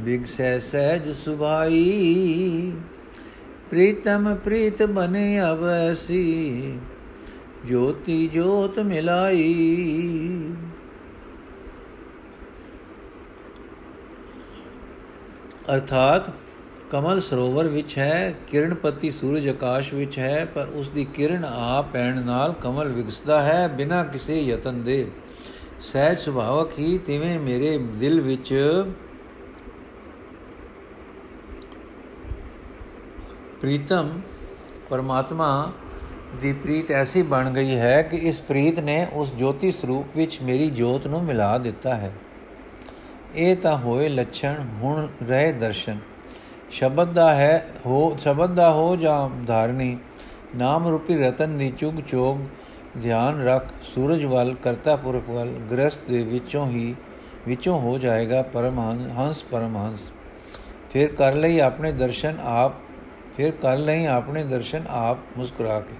ਬਿਗਸੈ 0.00 0.58
ਸਹਿਜ 0.58 1.10
ਸੁਭਾਈ, 1.16 2.72
ਪ੍ਰੀਤਮ 3.70 4.34
ਪ੍ਰੀਤ 4.34 4.82
ਬਨੇ 4.82 5.40
ਅਵਸੀ, 5.40 6.78
ਜੋਤੀ 7.66 8.26
ਜੋਤ 8.28 8.78
ਮਿਲਾਈ। 8.78 9.54
ਅਰਥਾਤ 15.74 16.30
ਕਮਲ 16.90 17.20
ਸਰੋਵਰ 17.20 17.68
ਵਿੱਚ 17.68 17.96
ਹੈ, 17.98 18.34
ਕਿਰਣਪਤੀ 18.46 19.10
ਸੂਰਜ 19.10 19.48
ਆਕਾਸ਼ 19.48 19.92
ਵਿੱਚ 19.94 20.18
ਹੈ, 20.18 20.44
ਪਰ 20.44 20.68
ਉਸ 20.74 20.88
ਦੀ 20.88 21.04
ਕਿਰਨ 21.04 21.44
ਆ 21.44 21.80
ਪੈਣ 21.82 22.24
ਨਾਲ 22.24 22.52
ਕਮਲ 22.52 22.88
ਵਿਗਸਦਾ 22.88 23.40
ਹੈ 23.42 23.68
ਬਿਨਾਂ 23.68 24.04
ਕਿਸੇ 24.04 24.40
ਯਤਨ 24.40 24.82
ਦੇ। 24.82 25.06
ਸਹਿਜ 25.80 26.18
ਸੁਭਾਵਕ 26.18 26.78
ਹੀ 26.78 26.98
ਤਿਵੇਂ 26.98 27.40
ਮੇਰੇ 27.40 27.78
ਦਿਲ 27.78 28.20
ਵਿੱਚ? 28.20 28.54
ਪ੍ਰੀਤਮ, 33.60 34.20
ਪਰਮਾਤਮਾ 34.90 35.72
ਦੀ 36.40 36.52
ਪ੍ਰੀਤ 36.52 36.90
ਐਸੀ 36.90 37.22
ਬਣ 37.22 37.50
ਗਈ 37.50 37.76
ਹੈ 37.76 38.02
ਕਿ 38.02 38.16
ਇਸ 38.16 38.40
ਪ੍ਰੀਤ 38.40 38.80
ਨੇ 38.80 39.06
ਉਸ 39.12 39.34
ਜੋਤੀ 39.34 39.72
ਸਰੂਪ 39.72 40.06
ਵਿੱਚ 40.16 40.38
ਮੇਰੀ 40.42 40.70
ਜੋਤ 40.70 41.06
ਨੂੰ 41.06 41.24
ਮਿਲਾ 41.24 41.58
ਦਿੱਤਾ 41.58 41.94
ਹੈ। 41.94 42.12
ਇਹ 43.34 43.56
ਤਾਂ 43.56 43.76
ਹੋਏ 43.78 44.08
ਲੱਛਣ, 44.08 44.54
ਹੁਣ 44.82 45.08
ਰਹੇ 45.28 45.52
ਦਰਸ਼ਨ। 45.52 45.98
ਸ਼ਬਦ 46.70 47.12
ਦਾ 47.12 47.32
ਹੈ 47.32 47.66
ਹੋ, 47.86 48.16
ਸ਼ਬਦ 48.20 48.54
ਦਾ 48.54 48.72
ਹੋ 48.72 48.96
ਜਾਂ 48.96 49.44
ਧਾਰਨੀ, 49.44 49.98
ਨਾਮ 50.56 50.88
ਰੂਪੀ 50.88 51.16
ਰਤਨ 51.16 51.58
ਦੀ 51.58 51.72
ਚੁਗ 51.78 51.94
ਚੋਗ 52.08 52.38
ਧਿਆਨ 53.02 53.44
ਰੱਖ, 53.44 53.66
ਸੂਰਜ 53.82 54.24
ਵੱਲ 54.24 54.54
ਕਰਤਾ 54.54 54.96
ਪੁਰਖ 54.96 55.30
ਵੱਲ 55.30 55.48
ਗ੍ਰਸਤ 55.48 56.02
ਦੇ 56.10 56.24
ਵਿੱਚੋਂ 56.24 56.66
ਹੀ, 56.66 56.94
ਵਿੱਚੋਂ 57.46 57.80
ਹੋ 57.80 57.98
ਜਾਏਗਾ 57.98 58.42
ਪਰਮਹੰਸ 58.42 59.42
ਪਰਮਹੰਸ। 59.42 60.00
ਫਿਰ 60.90 61.12
ਕਰ 61.12 61.34
ਲਈ 61.34 61.60
ਆਪਣੇ 61.60 61.92
ਦਰਸ਼ਨ 61.92 62.36
ਆਪ, 62.42 62.72
ਫਿਰ 63.36 63.52
ਕਰ 63.52 63.76
ਲਈ 63.76 64.06
ਆਪਣੇ 64.06 64.44
ਦਰਸ਼ਨ 64.44 64.82
ਆਪ 64.88 65.18
ਮੁਸਕਰਾ 65.36 65.80
ਕੇ। 65.80 65.94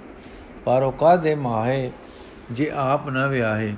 ਪਰ 0.65 0.83
ਉਹ 0.83 0.93
ਕਾਦੇ 0.93 1.35
ਮਾਹੇ 1.35 1.93
ਜੇ 2.53 2.71
ਆਪ 2.75 3.09
ਨਾ 3.09 3.27
ਵਿਆਹੇ? 3.27 3.75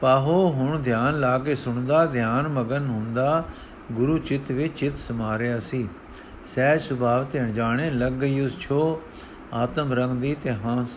ਪਾਹੋ, 0.00 0.52
ਹੁਣ 0.52 0.82
ਧਿਆਨ 0.82 1.20
ਲਾ 1.20 1.38
ਕੇ 1.38 1.54
ਸੁਣਦਾ, 1.54 2.06
ਧਿਆਨ 2.06 2.48
ਮਗਨ 2.48 2.86
ਹੁੰਦਾ, 2.86 3.44
ਗੁਰੂ 3.92 4.18
ਚਿੱਤ 4.18 4.52
ਵਿੱਚ 4.52 4.78
ਚਿੱਤ 4.78 4.98
ਸਮਾਰਿਆ 4.98 5.60
ਸੀ। 5.60 5.88
ਸਹਿਜ 6.46 6.80
ਸੁਭਾਵ 6.80 7.24
ਤੇ 7.24 7.40
ਅਣਜਾਣੇ 7.40 7.90
ਲੱਗ 7.90 8.12
ਗਈ 8.12 8.40
ਉਸ 8.40 8.58
ਛੋ 8.58 9.00
ਆਤਮ 9.54 9.92
ਰੰਗ 9.92 10.20
ਦੀ 10.20 10.34
ਤੇ 10.34 10.50
ਹੰਸ। 10.50 10.88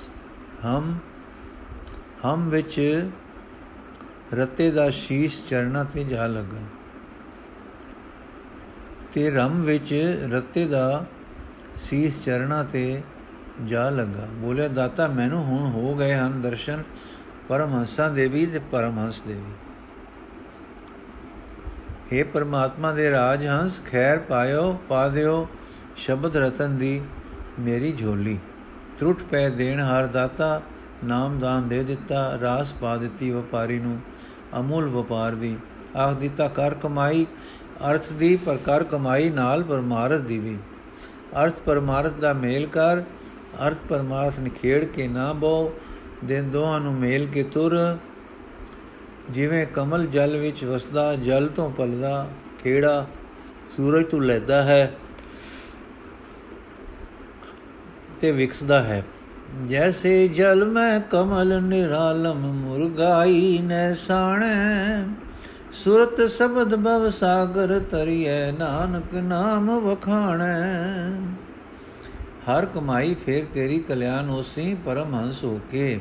ਹਮ 0.66 0.98
ਹਮ 2.26 2.50
ਵਿੱਚ 2.50 3.10
ਰਤੇ 4.34 4.72
ਦਾ 4.72 4.90
ਸ਼ੀਸ਼ 4.90 5.44
ਚਰਣਾ 5.46 5.84
ਤੇ 5.84 6.04
ਜਾ 6.04 6.26
ਲੱਗਾ। 6.28 6.62
ਤੇ 9.14 9.30
ਰਮ 9.30 9.62
ਵਿੱਚ 9.62 9.94
ਰਤੇ 10.32 10.66
ਦਾ 10.66 11.06
ਸੀਸ 11.76 12.24
ਚਰਣਾ 12.26 12.64
ਤੇ 12.64 13.02
ਜਾ 13.66 13.90
ਲੱਗਾ। 13.90 14.28
ਬੋਲੇ 14.32 14.70
ਦਾਤਾ, 14.70 15.08
ਮੈਨੂੰ 15.08 15.44
ਹੁਣ 15.44 15.72
ਹੋ 15.72 15.96
ਗਏ 15.96 16.14
ਹਨ 16.14 16.42
ਦਰਸ਼ਨ 16.42 16.84
ਪਰਮਹੰਸਾਂ 17.48 18.10
ਦੇ 18.10 18.28
ਵੀ 18.28 18.46
ਤੇ 18.46 18.60
ਪਰਮਹੰਸ 18.60 19.22
ਦੇ 19.24 19.34
ਵੀ 19.34 19.54
हे 22.14 22.28
ਪਰਮਾਤਮਾ 22.28 22.92
ਦੇ 22.92 23.12
ਰਾਜ 23.12 23.48
ਹੰਸ 23.48 23.82
ਖੈਰ 23.86 24.20
ਪਾਇਓ, 24.20 24.78
ਪਾ 24.90 25.08
ਦਿਓ 25.08 25.48
ਸ਼ਬਦ 25.96 26.38
ਰਤਨ 26.38 26.78
ਦੀ 26.78 27.02
ਮੇਰੀ 27.60 27.92
ਝੋਲੀ। 27.92 28.40
ਤਰੁੱਟ 29.04 29.22
ਪੈ 29.22 29.48
ਦੇਣ 29.50 29.80
ਹਰ 29.82 30.06
ਦਾਤਾ 30.08 30.62
ਨਾਮਦਾਨ 31.04 31.68
ਦੇ 31.68 31.82
ਦਿੱਤਾ 31.84 32.20
ਰਾਸ 32.42 32.72
ਪਾ 32.74 32.96
ਦਿੱਤੀ 32.98 33.32
ਵਪਾਰੀ 33.32 33.80
ਨੂੰ 33.80 33.98
ਅਮੁੱਲ 34.60 34.88
ਵਪਾਰ 34.90 35.36
ਦੀ 35.36 35.56
ਆਖ 35.96 36.14
ਦਿੱਤਾ 36.20 36.48
ਕਰ 36.50 36.74
ਕਮਾਈ 36.74 37.26
ਅਰਥ 37.90 38.12
ਦੀ 38.14 38.36
ਪਰ 38.36 38.58
ਕਰ 38.66 38.84
ਕਮਾਈ 38.84 39.30
ਨਾਲ 39.30 39.64
ਪਰਮਾਰਥ 39.64 40.22
ਦੀ 40.22 40.38
ਵੀ 40.40 40.58
ਅਰਥ 41.44 41.60
ਪਰਮਾਰਥ 41.66 42.14
ਦਾ 42.14 42.34
ਮੇਲ 42.36 42.68
ਕਰ 42.68 43.04
ਅਰਥ 43.68 43.82
ਪਰਮਾਰਥ 43.90 44.40
ਨਿਖੇੜ 44.40 44.84
ਕੇ 44.86 45.08
ਨਾ 45.08 45.32
ਬੋ 45.34 45.54
ਦਿਨ 46.26 46.50
ਦੋਹਾਂ 46.50 46.80
ਨੂੰ 46.80 46.94
ਮੇਲ 46.94 47.26
ਕੇ 47.26 47.44
ਤੁਰ 47.54 47.78
ਜਿਵੇਂ 49.32 49.66
ਕਮਲ 49.74 50.08
ਜਲ 50.08 50.38
ਵਿੱਚ 50.38 50.66
ਵਸਦਾ 50.66 51.14
ਜਲ 51.24 51.48
ਤੋਂ 51.48 51.70
ਪਲਦਾ 51.72 52.28
ਖੇੜਾ 52.60 53.06
ਸੂਰਜ 53.78 54.06
ਤੋਂ 54.06 54.22
ਲੈਦਾ 54.22 54.62
ਹੈ 54.62 54.94
ਤੇ 58.24 58.32
ਵਿਕਸਦਾ 58.32 58.80
ਹੈ। 58.80 59.04
ਜੈਸੇ 59.66 60.28
ਜਲ 60.28 60.66
ਮੈਂ 60.66 61.00
ਕਮਲ 61.00 61.62
ਨਿਰਾਲਮ 61.62 62.52
ਮੁਰਗਾਈ 62.54 63.60
ਨੈ 63.64 63.94
ਸਾਣੈ। 63.94 65.04
ਸੁਰਤ 65.74 66.22
ਸ਼ਬਦ 66.30 66.76
ਬਵ 66.76 67.10
ਸਾਗਰ 67.10 67.80
ਤਰੀਐ, 67.80 68.52
ਨਾਨਕ 68.52 69.14
ਨਾਮ 69.14 69.80
ਵਖਾਣੈ। 69.80 70.62
ਹਰ 72.46 72.66
ਕਮਾਈ 72.66 73.14
ਫੇਰ 73.14 73.46
ਤੇਰੀ 73.54 73.80
ਕਲਿਆਣ 73.80 74.30
ਹੋਸੀ 74.30 74.76
ਪਰਮਹੰਸ 74.86 75.44
ਹੋ 75.44 75.60
ਕੇ 75.72 76.00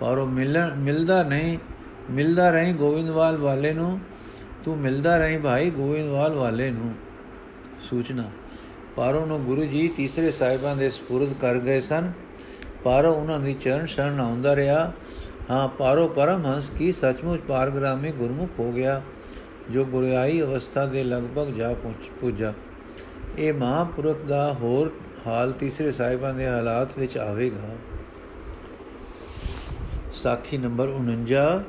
ਪਰ 0.00 0.18
ਉਹ 0.18 0.26
ਮਿਲਦਾ 0.26 1.22
ਨਹੀਂ, 1.22 1.58
ਮਿਲਦਾ 2.10 2.50
ਰਹੀ 2.50 2.72
ਗੋਵਿੰਦਵਾਲ 2.72 3.36
ਵਾਲੇ 3.36 3.72
ਨੂੰ। 3.74 3.98
ਤੂੰ 4.64 4.78
ਮਿਲਦਾ 4.78 5.18
ਰਹੀ 5.18 5.38
ਭਾਈ 5.38 5.70
ਗੋਵਿੰਦਵਾਲ 5.70 6.34
ਵਾਲੇ 6.34 6.70
ਨੂੰ। 6.70 6.94
ਸੂਚਨਾ। 7.90 8.24
ਪਾਰੋ 8.98 9.26
ਨੂੰ 9.26 9.44
ਗੁਰੂ 9.44 9.64
ਜੀ 9.64 9.88
ਤੀਸਰੇ 9.88 10.30
ਸਾਹਿਬਾਂ 10.30 10.76
ਦੇ 10.76 10.90
ਸਪੁਰਦ 10.90 11.32
ਕਰ 11.40 11.58
ਗਏ 11.58 11.80
ਸਨ। 11.80 12.12
ਪਾਰੋ 12.84 13.12
ਉਹਨਾਂ 13.12 13.40
ਦੀ 13.40 13.54
ਚਰਨ 13.54 13.86
ਸ਼ਰਨ 13.86 14.20
ਆਉਂਦਾ 14.20 14.56
ਰਿਹਾ। 14.56 14.92
ਹਾਂ, 15.50 15.68
ਪਾਰੋ 15.68 16.08
ਪਰਮਹੰਸ 16.08 16.70
ਕੀ 16.70 16.92
ਸੱਚਮੁੱਚ 16.92 17.40
ਪਾਰਗ੍ਰਾਮੀ 17.40 18.12
ਗੁਰਮੁਖ 18.12 18.50
ਹੋ 18.58 18.72
ਗਿਆ, 18.72 19.02
ਜੋ 19.70 19.84
ਗੁਰਿਆਈ 19.84 20.40
ਅਵਸਥਾ 20.40 20.86
ਦੇ 20.86 21.04
ਲਗਭਗ 21.04 21.46
ਜਾ 21.46 21.72
ਪਹੁੰਚ 21.72 22.10
ਪੁੱਜਾ। 22.20 22.52
ਇਹ 23.38 23.54
ਮਹਾਪੁਰਖ 23.54 24.22
ਦਾ 24.22 24.52
ਹੋਰ 24.52 24.92
ਹਾਲ 25.26 25.52
ਤੀਸਰੇ 25.52 25.92
ਸਾਹਿਬਾਂ 25.92 26.34
ਦੇ 26.34 26.48
ਹਾਲਾਤ 26.48 26.98
ਵਿੱਚ 26.98 27.18
ਆਵੇਗਾ। 27.18 27.76
ਸਾਖੀ 30.14 30.58
ਨੰਬਰ 30.58 30.88
49 30.88 31.62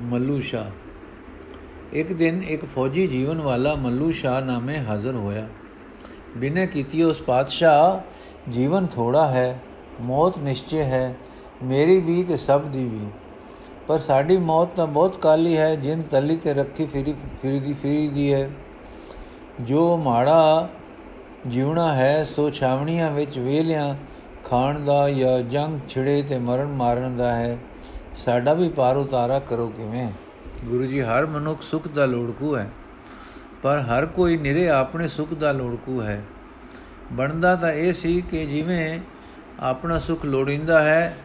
ਮੱਲੂ 0.00 0.40
ਸ਼ਾ 0.40 0.70
ਇੱਕ 1.92 2.12
ਦਿਨ 2.12 2.42
ਇੱਕ 2.42 2.64
ਫੌਜੀ 2.64 3.06
ਜੀਵਨ 3.06 3.40
ਵਾਲਾ 3.40 3.74
ਮੱਲੂ 3.74 4.10
ਸ਼ਾ 4.10 4.40
ਨਾਮੇ 4.40 4.78
ਹਾਜ਼ਰ 4.78 5.14
ਹੋਇਆ। 5.14 5.48
ਬਿਨੇ 6.36 6.66
ਕੀਤੀ 6.66 7.02
ਉਸ 7.02 7.22
ਪਾਤਸ਼ਾਹ, 7.22 8.50
ਜੀਵਨ 8.50 8.86
ਥੋੜਾ 8.86 9.26
ਹੈ, 9.26 9.58
ਮੌਤ 10.00 10.38
ਨਿਸ਼ਚੈ 10.38 10.82
ਹੈ, 10.82 11.14
ਮੇਰੀ 11.62 12.00
ਵੀ 12.00 12.24
ਤੇ 12.24 12.36
ਸਭ 12.36 12.60
ਦੀ 12.60 12.84
ਵੀ। 12.84 13.06
ਪਰ 13.86 13.98
ਸਾਡੀ 13.98 14.38
ਮੌਤ 14.38 14.68
ਤਾਂ 14.76 14.86
ਬਹੁਤ 14.86 15.16
ਕਾਲੀ 15.16 15.56
ਹੈ, 15.56 15.76
ਜਿੰਨ 15.76 16.02
ਤਲੀ 16.02 16.36
ਤੇ 16.36 16.54
ਰੱਖੀ 16.54 16.86
ਫਿਰੀ, 16.86 17.14
ਫਿਰਦੀ 17.42 17.72
ਫਿਰਦੀ 17.72 18.32
ਹੈ। 18.32 18.50
ਜੋ 19.60 19.96
ਮਾੜਾ 19.96 20.68
ਜਿਉਣਾ 21.46 21.92
ਹੈ, 21.92 22.24
ਸੋ 22.24 22.50
ਛਾਵਣੀਆਂ 22.50 23.10
ਵਿੱਚ 23.10 23.38
ਵੇਲਿਆਂ 23.38 23.94
ਖਾਣ 24.44 24.84
ਦਾ 24.84 25.08
ਜਾਂ 25.10 25.40
ਜੰਗ 25.40 25.80
ਛਿੜੇ 25.88 26.22
ਤੇ 26.22 26.38
ਮਰਨ 26.38 26.66
ਮਾਰਨ 26.66 27.16
ਦਾ 27.16 27.34
ਹੈ। 27.34 27.58
ਸਾਡਾ 28.16 28.52
ਵੀ 28.52 28.68
ਪਾਰ 28.68 28.96
ਉਤਾਰਾ 28.96 29.38
ਕਰੋ 29.38 29.72
ਕਿਵੇਂ? 29.76 30.08
ਗੁਰੂ 30.64 30.84
ਜੀ, 30.84 31.00
ਹਰ 31.00 31.26
ਮਨੁੱਖ 31.26 31.62
ਸੁਖ 31.62 31.88
ਦਾ 31.88 32.06
ਲੋੜਕੂ 32.06 32.56
ਹੈ। 32.56 32.70
ਪਰ 33.64 33.78
ਹਰ 33.78 34.06
ਕੋਈ 34.06 34.36
ਨਿਰੇ 34.36 34.68
ਆਪਣੇ 34.68 35.08
ਸੁਖ 35.08 35.34
ਦਾ 35.34 35.52
ਲੋੜਕੂ 35.52 36.02
ਹੈ। 36.02 36.22
ਬਣਦਾ 37.12 37.56
ਤਾਂ 37.56 37.72
ਇਹ 37.72 37.92
ਸੀ 37.92 38.20
ਕਿ 38.20 38.46
ਜਿਵੇਂ 38.46 39.00
ਆਪਣਾ 39.60 39.98
ਸੁਖ 39.98 40.24
ਲੋੜਿੰਦਾ 40.24 40.82
ਹੈ 40.82 41.16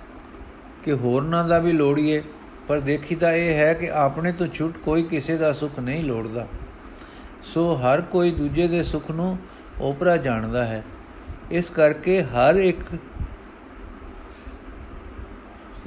ਕਿ 0.83 0.93
ਹੋਰਨਾਂ 0.93 1.47
ਦਾ 1.47 1.59
ਵੀ 1.59 1.71
ਲੋੜੀਏ, 1.71 2.23
ਪਰ 2.67 2.79
ਦੇਖੀਦਾ 2.79 3.31
ਇਹ 3.31 3.53
ਹੈ 3.53 3.73
ਕਿ 3.73 3.91
ਆਪਣੇ 3.91 4.31
ਤੋਂ 4.31 4.47
ਛੁੱਟ 4.47 4.77
ਕੋਈ 4.77 5.03
ਕਿਸੇ 5.03 5.37
ਦਾ 5.37 5.53
ਸੁਖ 5.53 5.79
ਨਹੀਂ 5.79 6.03
ਲੋੜਦਾ। 6.03 6.47
ਸੋ 7.43 7.75
ਹਰ 7.75 8.01
ਕੋਈ 8.01 8.31
ਦੂਜੇ 8.31 8.67
ਦੇ 8.67 8.83
ਸੁਖ 8.83 9.11
ਨੂੰ 9.11 9.37
ਓਪਰਾ 9.81 10.17
ਜਾਣਦਾ 10.17 10.65
ਹੈ। 10.65 10.83
ਇਸ 11.51 11.69
ਕਰਕੇ 11.69 12.21
ਹਰ 12.23 12.55
ਇੱਕ 12.55 12.79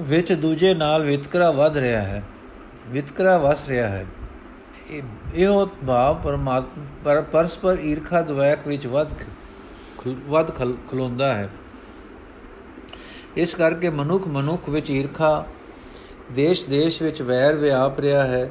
ਵਿੱਚ 0.00 0.32
ਦੂਜੇ 0.32 0.74
ਨਾਲ 0.74 1.02
ਵਿਤਕਰਾ 1.02 1.50
ਵੱਧ 1.50 1.76
ਰਿਹਾ 1.76 2.02
ਹੈ। 2.02 2.22
ਵਿਤਕਰਾ 2.88 3.38
ਵਸ 3.38 3.68
ਰਿਹਾ 3.68 3.88
ਹੈ। 3.88 4.06
ਇਹੋ 5.34 5.70
ਭਾਵ 5.86 6.16
ਪਰਮਾਤਮਾ 6.24 7.20
ਪਰਸਪਰ 7.20 7.78
ਈਰਖਾ 7.80 8.22
ਦਵੈਕ 8.22 8.68
ਵਿੱਚ 8.68 8.86
ਵੱਧ 8.86 9.08
ਵੱਧ 10.08 10.50
ਖਲੋਂਦਾ 10.90 11.34
ਹੈ। 11.34 11.50
ਇਸ 13.36 13.54
ਕਰਕੇ 13.54 13.90
ਮਨੁੱਖ 13.90 14.28
ਮਨੁੱਖ 14.28 14.68
ਵਿੱਚ 14.68 14.90
ਈਰਖਾ 14.90 15.46
ਦੇਸ਼-ਦੇਸ਼ 16.32 17.02
ਵਿੱਚ 17.02 17.22
ਵੈਰ 17.22 17.52
ਵਿਆਪ 17.52 18.00
ਰਿਹਾ 18.00 18.22
ਹੈ। 18.22 18.50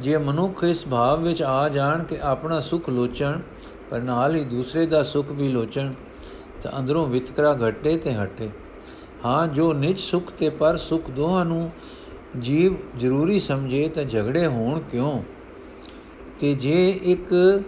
ਜੇ 0.00 0.16
ਮਨੁੱਖ 0.16 0.64
ਇਸ 0.64 0.86
ਭਾਵ 0.86 1.22
ਵਿੱਚ 1.22 1.42
ਆ 1.42 1.68
ਜਾਣ 1.68 2.04
ਕਿ 2.04 2.18
ਆਪਣਾ 2.22 2.60
ਸੁਖ 2.60 2.88
ਲੋਚਣ, 2.88 3.40
ਪਰ 3.90 4.00
ਨਾਲ 4.00 4.34
ਹੀ 4.34 4.44
ਦੂਸਰੇ 4.44 4.86
ਦਾ 4.86 5.02
ਸੁਖ 5.02 5.30
ਵੀ 5.30 5.48
ਲੋਚਣ, 5.48 5.92
ਤਾਂ 6.62 6.78
ਅੰਦਰੋਂ 6.78 7.06
ਵਿਤਕਰਾ 7.06 7.58
ਘਟੇ 7.68 7.96
ਤੇ 7.96 8.14
ਹਟੇ। 8.14 8.50
ਹਾਂ, 9.24 9.48
ਜੋ 9.48 9.72
ਨਿਜ 9.72 9.98
ਸੁਖ 9.98 10.32
ਤੇ 10.32 10.50
ਪਰ 10.50 10.76
ਸੁਖ 10.76 11.10
ਦੋਹਾਂ 11.10 11.44
ਨੂੰ 11.44 11.70
ਜੀਵ 12.40 12.74
ਜ਼ਰੂਰੀ 12.98 13.40
ਸਮਝੇ 13.40 13.88
ਤਾਂ 13.88 14.04
ਝਗੜੇ 14.04 14.46
ਹੋਣ 14.46 14.80
ਕਿਉਂ? 14.80 15.22
ਤੇ 16.42 16.54
ਜੇ 16.54 17.00
ਇੱਕ 17.02 17.60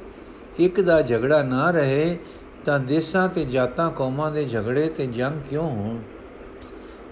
ਇੱਕ 0.58 0.80
ਦਾ 0.80 1.02
ਝਗੜਾ 1.02 1.42
ਨਾ 1.42 1.70
ਰਹੇ, 1.70 2.18
ਤਾਂ 2.64 2.80
ਦੇਸਾਂ 2.80 3.28
ਤੇ 3.28 3.44
ਜਾਤਾਂ 3.44 3.90
ਕੌਮਾਂ 3.90 4.30
ਦੇ 4.30 4.44
ਝਗੜੇ 4.44 4.86
ਤੇ 4.86 5.06
ਜੰਗ 5.06 5.42
ਕਿਉਂ 5.50 5.70
ਹੋਣ? 5.70 5.98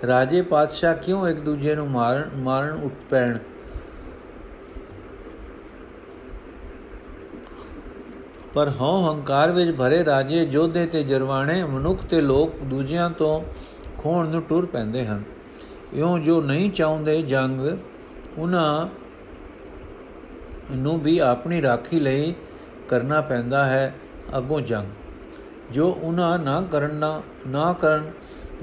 ਰਾਜੇ 0.06 0.42
ਪਾਤਸ਼ਾਹ 0.42 0.94
ਕਿਉਂ 0.94 1.28
ਇੱਕ 1.28 1.40
ਦੂਜੇ 1.40 1.74
ਨੂੰ 1.74 1.90
ਮਾਰਨ 1.90 2.30
ਮਾਰਨ 2.36 2.80
ਉੱਠ 2.82 2.94
ਪੈਣ? 3.10 3.38
ਪਰ 8.54 8.70
ਹਉ 8.80 9.12
ਹੰਕਾਰ 9.12 9.52
ਵਿੱਚ 9.52 9.76
ਭਰੇ 9.76 10.04
ਰਾਜੇ, 10.04 10.46
ਜੋਧੇ 10.46 10.86
ਤੇ 10.86 11.02
ਜਰਵਾਣੇ, 11.02 11.64
ਮਨੁੱਖ 11.64 12.04
ਤੇ 12.04 12.20
ਲੋਕ 12.20 12.56
ਦੂਜਿਆਂ 12.56 13.10
ਤੋਂ 13.10 13.42
ਖੋਣ 13.98 14.28
ਨੂੰ 14.28 14.42
ਟੁਰ 14.42 14.66
ਪੈਂਦੇ 14.66 15.06
ਹਨ। 15.06 15.22
ਇਉਂ 15.94 16.18
ਜੋ 16.18 16.42
ਨਹੀਂ 16.42 16.70
ਚਾਹੁੰਦੇ 16.70 17.22
ਜੰਗ 17.22 17.78
ਉਹਨਾਂ 18.38 18.86
ਨੂੰ 20.70 21.00
ਵੀ 21.00 21.18
ਆਪਣੀ 21.18 21.62
ਰਾਖੀ 21.62 22.00
ਲਈ 22.00 22.34
ਕਰਨਾ 22.88 23.20
ਪੈਂਦਾ 23.20 23.64
ਹੈ 23.64 23.94
ਅੱਗੋਂ 24.36 24.60
ਜੰਗ। 24.60 24.86
ਜੋ 25.72 25.98
ਉਹਨਾਂ 26.02 26.38
ਨਾ 26.38 26.64
ਕਰਨਾ 26.72 27.22
ਨਾ 27.46 27.72
ਕਰਨ 27.72 28.10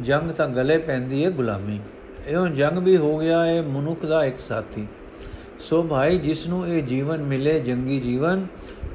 ਜੰਗ 0.01 0.31
ਤਾਂ 0.31 0.47
ਗਲੇ 0.47 0.77
ਪੈਂਦੀ 0.77 1.25
ਹੈ 1.25 1.31
ਗੁਲਾਮੀ। 1.31 1.79
ਇਹੋ 2.27 2.47
ਜੰਗ 2.47 2.77
ਵੀ 2.77 2.97
ਹੋ 2.97 3.17
ਗਿਆ 3.17 3.45
ਹੈ 3.45 3.61
ਮਨੁੱਖ 3.61 4.05
ਦਾ 4.05 4.25
ਇੱਕ 4.25 4.39
ਸਾਥੀ। 4.39 4.87
ਸੋ 5.59 5.83
ਭਾਈ 5.83 6.17
ਜਿਸ 6.17 6.47
ਨੂੰ 6.47 6.67
ਇਹ 6.67 6.83
ਜੀਵਨ 6.83 7.23
ਮਿਲੇ 7.23 7.59
ਜੰਗੀ 7.59 7.99
ਜੀਵਨ, 7.99 8.47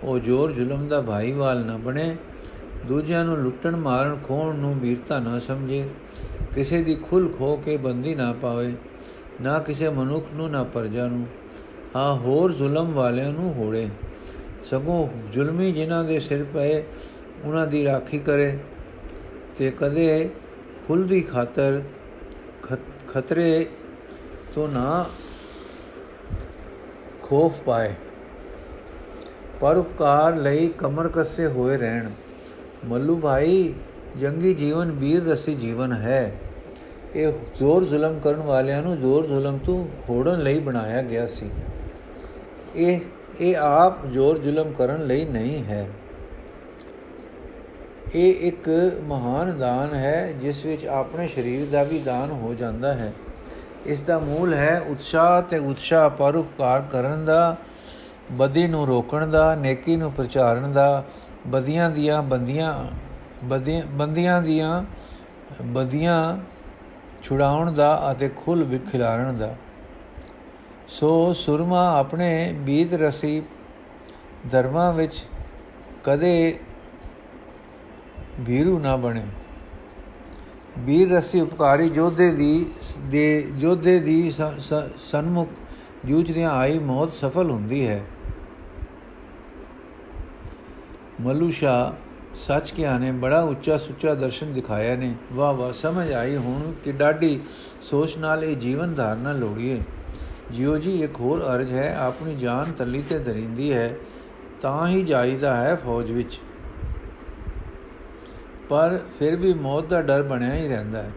ਉਹ 0.03 0.19
ਜੋਰ 0.19 0.53
ਜ਼ੁਲਮ 0.53 0.89
ਦਾ 0.89 1.01
ਭਾਈਵਾਲ 1.01 1.65
ਨਾ 1.65 1.77
ਬਣੇ। 1.77 2.17
ਦੂਜਿਆਂ 2.87 3.25
ਨੂੰ 3.25 3.39
ਲੁੱਟਣ, 3.39 3.77
ਮਾਰਨ, 3.77 4.19
ਖੋਣ 4.25 4.57
ਨੂੰ 4.57 4.81
ਵੀਰਤਾ 4.81 5.19
ਨਾ 5.19 5.39
ਸਮਝੇ। 5.39 5.89
ਕਿਸੇ 6.55 6.83
ਦੀ 6.83 6.95
ਖੁੱਲ 6.95 7.29
ਖੋ 7.29 7.57
ਕੇ 7.57 7.77
ਬੰਦੀ 7.77 8.15
ਨਾ 8.15 8.33
ਪਾਵੇ। 8.33 8.73
ਨਾ 9.43 9.59
ਕਿਸੇ 9.59 9.89
ਮਨੁੱਖ 9.89 10.27
ਨੂੰ, 10.35 10.51
ਨਾ 10.51 10.65
ਪਰਜਾ 10.65 11.07
ਨੂੰ। 11.07 11.27
ਹਾਂ 11.97 12.15
ਹੋਰ 12.17 12.53
ਜ਼ੁਲਮ 12.53 12.93
ਵਾਲਿਆਂ 12.93 13.33
ਨੂੰ 13.33 13.55
ਹੋੜੇ। 13.55 13.89
ਸਗੋਂ 14.65 15.09
ਜ਼ੁਲਮੀ 15.33 15.73
ਜਿਨ੍ਹਾਂ 15.73 16.05
ਦੇ 16.05 16.21
ਸਿਰ 16.21 16.45
ਪਏ, 16.45 16.83
ਉਹਨਾਂ 17.45 17.67
ਦੀ 17.67 17.85
ਰਾਖੀ 17.85 18.19
ਕਰੇ। 18.19 18.59
ਤੇ 19.57 19.71
ਕਦੇ 19.71 20.31
ਖੁੱਲ 20.89 21.05
ਦੀ 21.05 21.21
ਖਾਤਰ 21.21 21.83
ਖਤਰੇ 23.09 23.67
ਤੋਂ 24.55 24.69
ਨਾ 24.69 25.05
ਖੋਫ 27.23 27.59
ਪਾਏ। 27.61 27.95
ਪਰਉਪਕਾਰ 29.61 30.37
ਲਈ 30.37 30.69
ਕਮਰ 30.69 31.09
ਕੱਸੇ 31.09 31.47
ਹੋਏ 31.47 31.77
ਰਹਿਣ। 31.77 32.11
ਮੱਲੂ 32.85 33.17
ਭਾਈ, 33.17 33.75
ਜੰਗੀ 34.21 34.55
ਜੀਵਨ 34.55 34.91
ਵੀਰ 34.91 35.25
ਰਸੀ 35.25 35.55
ਜੀਵਨ 35.55 35.93
ਹੈ। 35.93 36.35
ਇਹ 37.15 37.33
ਜ਼ੋਰ 37.55 37.85
ਜ਼ੁਲਮ 37.85 38.19
ਕਰਨ 38.19 38.41
ਵਾਲਿਆਂ 38.41 38.83
ਨੂੰ 38.83 38.99
ਜ਼ੋਰ 39.01 39.27
ਜ਼ੁਲਮ 39.27 39.59
ਤੋਂ 39.59 39.89
ਹੋੜਨ 40.09 40.43
ਲਈ 40.43 40.59
ਬਣਾਇਆ 40.61 41.03
ਗਿਆ 41.03 41.27
ਸੀ। 41.27 41.51
ਇਹ 42.77 43.01
ਇਹ 43.41 43.57
ਆਪ 43.57 44.07
ਜ਼ੋਰ 44.07 44.39
ਜ਼ੁਲਮ 44.39 44.73
ਕਰਨ 44.73 45.07
ਲਈ 45.07 45.25
ਨਹੀਂ 45.25 45.65
ਹੈ। 45.65 45.87
ਇਹ 48.15 48.49
ਇੱਕ 48.49 48.69
ਮਹਾਨ 49.03 49.59
ਦਾਨ 49.59 49.95
ਹੈ, 49.95 50.33
ਜਿਸ 50.33 50.65
ਵਿੱਚ 50.65 50.87
ਆਪਣੇ 50.87 51.29
ਸਰੀਰ 51.29 51.67
ਦਾ 51.73 51.83
ਵੀ 51.83 51.99
ਦਾਨ 51.99 52.31
ਹੋ 52.31 52.55
ਜਾਂਦਾ 52.55 52.93
ਹੈ। 52.93 53.13
ਇਸ 53.87 54.01
ਦਾ 54.01 54.19
ਮੂਲ 54.19 54.55
ਹੈ 54.55 54.81
ਉਤਸ਼ਾਹ 54.87 55.43
ਤੇ 55.43 55.59
ਉਤਸ਼ਾਹ 55.59 56.11
ਪਰਉਪਕਾਰ 56.11 56.85
ਕਰਨ 56.93 57.25
ਦਾ 57.25 57.57
ਬਦੀ 58.33 58.67
ਨੂੰ 58.67 58.87
ਰੋਕਣ 58.87 59.27
ਦਾ, 59.27 59.55
ਨੇਕੀ 59.55 59.97
ਨੂੰ 59.97 60.13
ਪ੍ਰਚਾਰਨ 60.13 60.73
ਦਾ 60.73 61.05
ਬਦੀਆਂ 61.47 61.91
ਦੀਆਂ 61.91 62.23
ਬੰਦੀਆਂ 62.23 62.85
ਬੰਦੀਆਂ 63.85 64.43
ਦੀਆਂ 64.43 64.83
ਬਦੀਆਂ 65.63 66.39
ਛੁਡਾਉਣ 67.23 67.73
ਦਾ 67.73 68.13
ਅਤੇ 68.13 68.31
ਖੁੱਲ 68.37 68.65
ਵਿਖਿਲਾਰਨ 68.65 69.37
ਦਾ। 69.39 69.55
ਸੋ 70.95 71.33
ਸੁਰਮਾ 71.33 71.81
ਆਪਣੇ 71.99 72.53
ਬੀਤ 72.59 72.93
ਰਸੀ 72.95 73.43
ਧਰਮਾਂ 74.51 74.93
ਵਿੱਚ 74.93 75.15
ਕਦੇ 76.05 76.59
ਭੀਰੂ 78.47 78.79
ਨਾ 78.79 78.95
ਬਣੇ। 78.97 79.23
ਵੀਰ 80.79 81.11
ਰਸੀ 81.11 81.41
ਉਪਕਾਰੀ 81.41 81.89
ਜੋਧੇ 81.89 82.31
ਦੀ 82.31 82.67
ਦੇ 83.07 83.43
ਜੋਧੇ 83.53 83.99
ਦੀ 84.01 84.33
ਸਨਮੁਖ 84.99 85.49
ਜੂਝਦਿਆਂ 86.05 86.51
ਆਈ 86.51 86.79
ਮੌਤ 86.79 87.13
ਸਫਲ 87.13 87.51
ਹੁੰਦੀ 87.51 87.87
ਹੈ। 87.87 88.01
ਮਲੂਸ਼ਾ 91.21 91.95
ਸੱਚ 92.37 92.71
ਕਿਹਾ 92.71 92.97
ਨੇ, 92.99 93.13
ਬੜਾ 93.13 93.43
ਉੱਚਾ 93.43 93.79
ਸੁੱਚਾ 93.79 94.15
ਦਰਸ਼ਨ 94.15 94.53
ਦਿਖਾਇਆ 94.55 94.97
ਨੇ। 94.97 95.15
ਵਾਹ 95.33 95.53
ਵਾਹ 95.53 95.73
ਸਮਝ 95.73 96.13
ਆਈ 96.13 96.37
ਹੁਣ 96.37 96.73
ਕਿ 96.85 96.93
ਡਾਡੀ 96.93 97.39
ਸੋਚ 97.83 98.17
ਨਾਲ 98.17 98.45
ਇਹ 98.45 98.57
ਜੀਵਨ 98.57 98.95
ਧਾਰਨਾ 98.95 99.33
ਲੋੜੀਏ। 99.33 99.81
ਜਿਉ 100.55 100.77
ਜੀ 100.79 101.03
ਇੱਕ 101.03 101.21
ਹੋਰ 101.21 101.43
ਅਰਜ 101.43 101.73
ਹੈ, 101.73 101.95
ਆਪਣੀ 101.97 102.35
ਜਾਨ 102.37 102.73
ਤੱਲੀ 102.73 103.03
ਤੇ 103.09 103.19
ਦਰਿੰਦੀ 103.19 103.73
ਹੈ, 103.73 103.95
ਤਾਂ 104.63 104.87
ਹੀ 104.87 105.05
ਜਾਈਦਾ 105.05 105.57
ਹੈ 105.57 105.75
ਫੌਜ 105.77 106.11
ਵਿੱਚ। 106.11 106.39
ਪਰ 108.69 108.99
ਫਿਰ 109.19 109.37
ਵੀ 109.37 109.53
ਮੌਤ 109.53 109.87
ਦਾ 109.87 110.03
ਡਰ 110.03 110.23
ਬਣਿਆ 110.23 110.55
ਹੀ 110.55 110.69
ਰਹਿੰਦਾ 110.69 111.03
ਹੈ। 111.03 111.11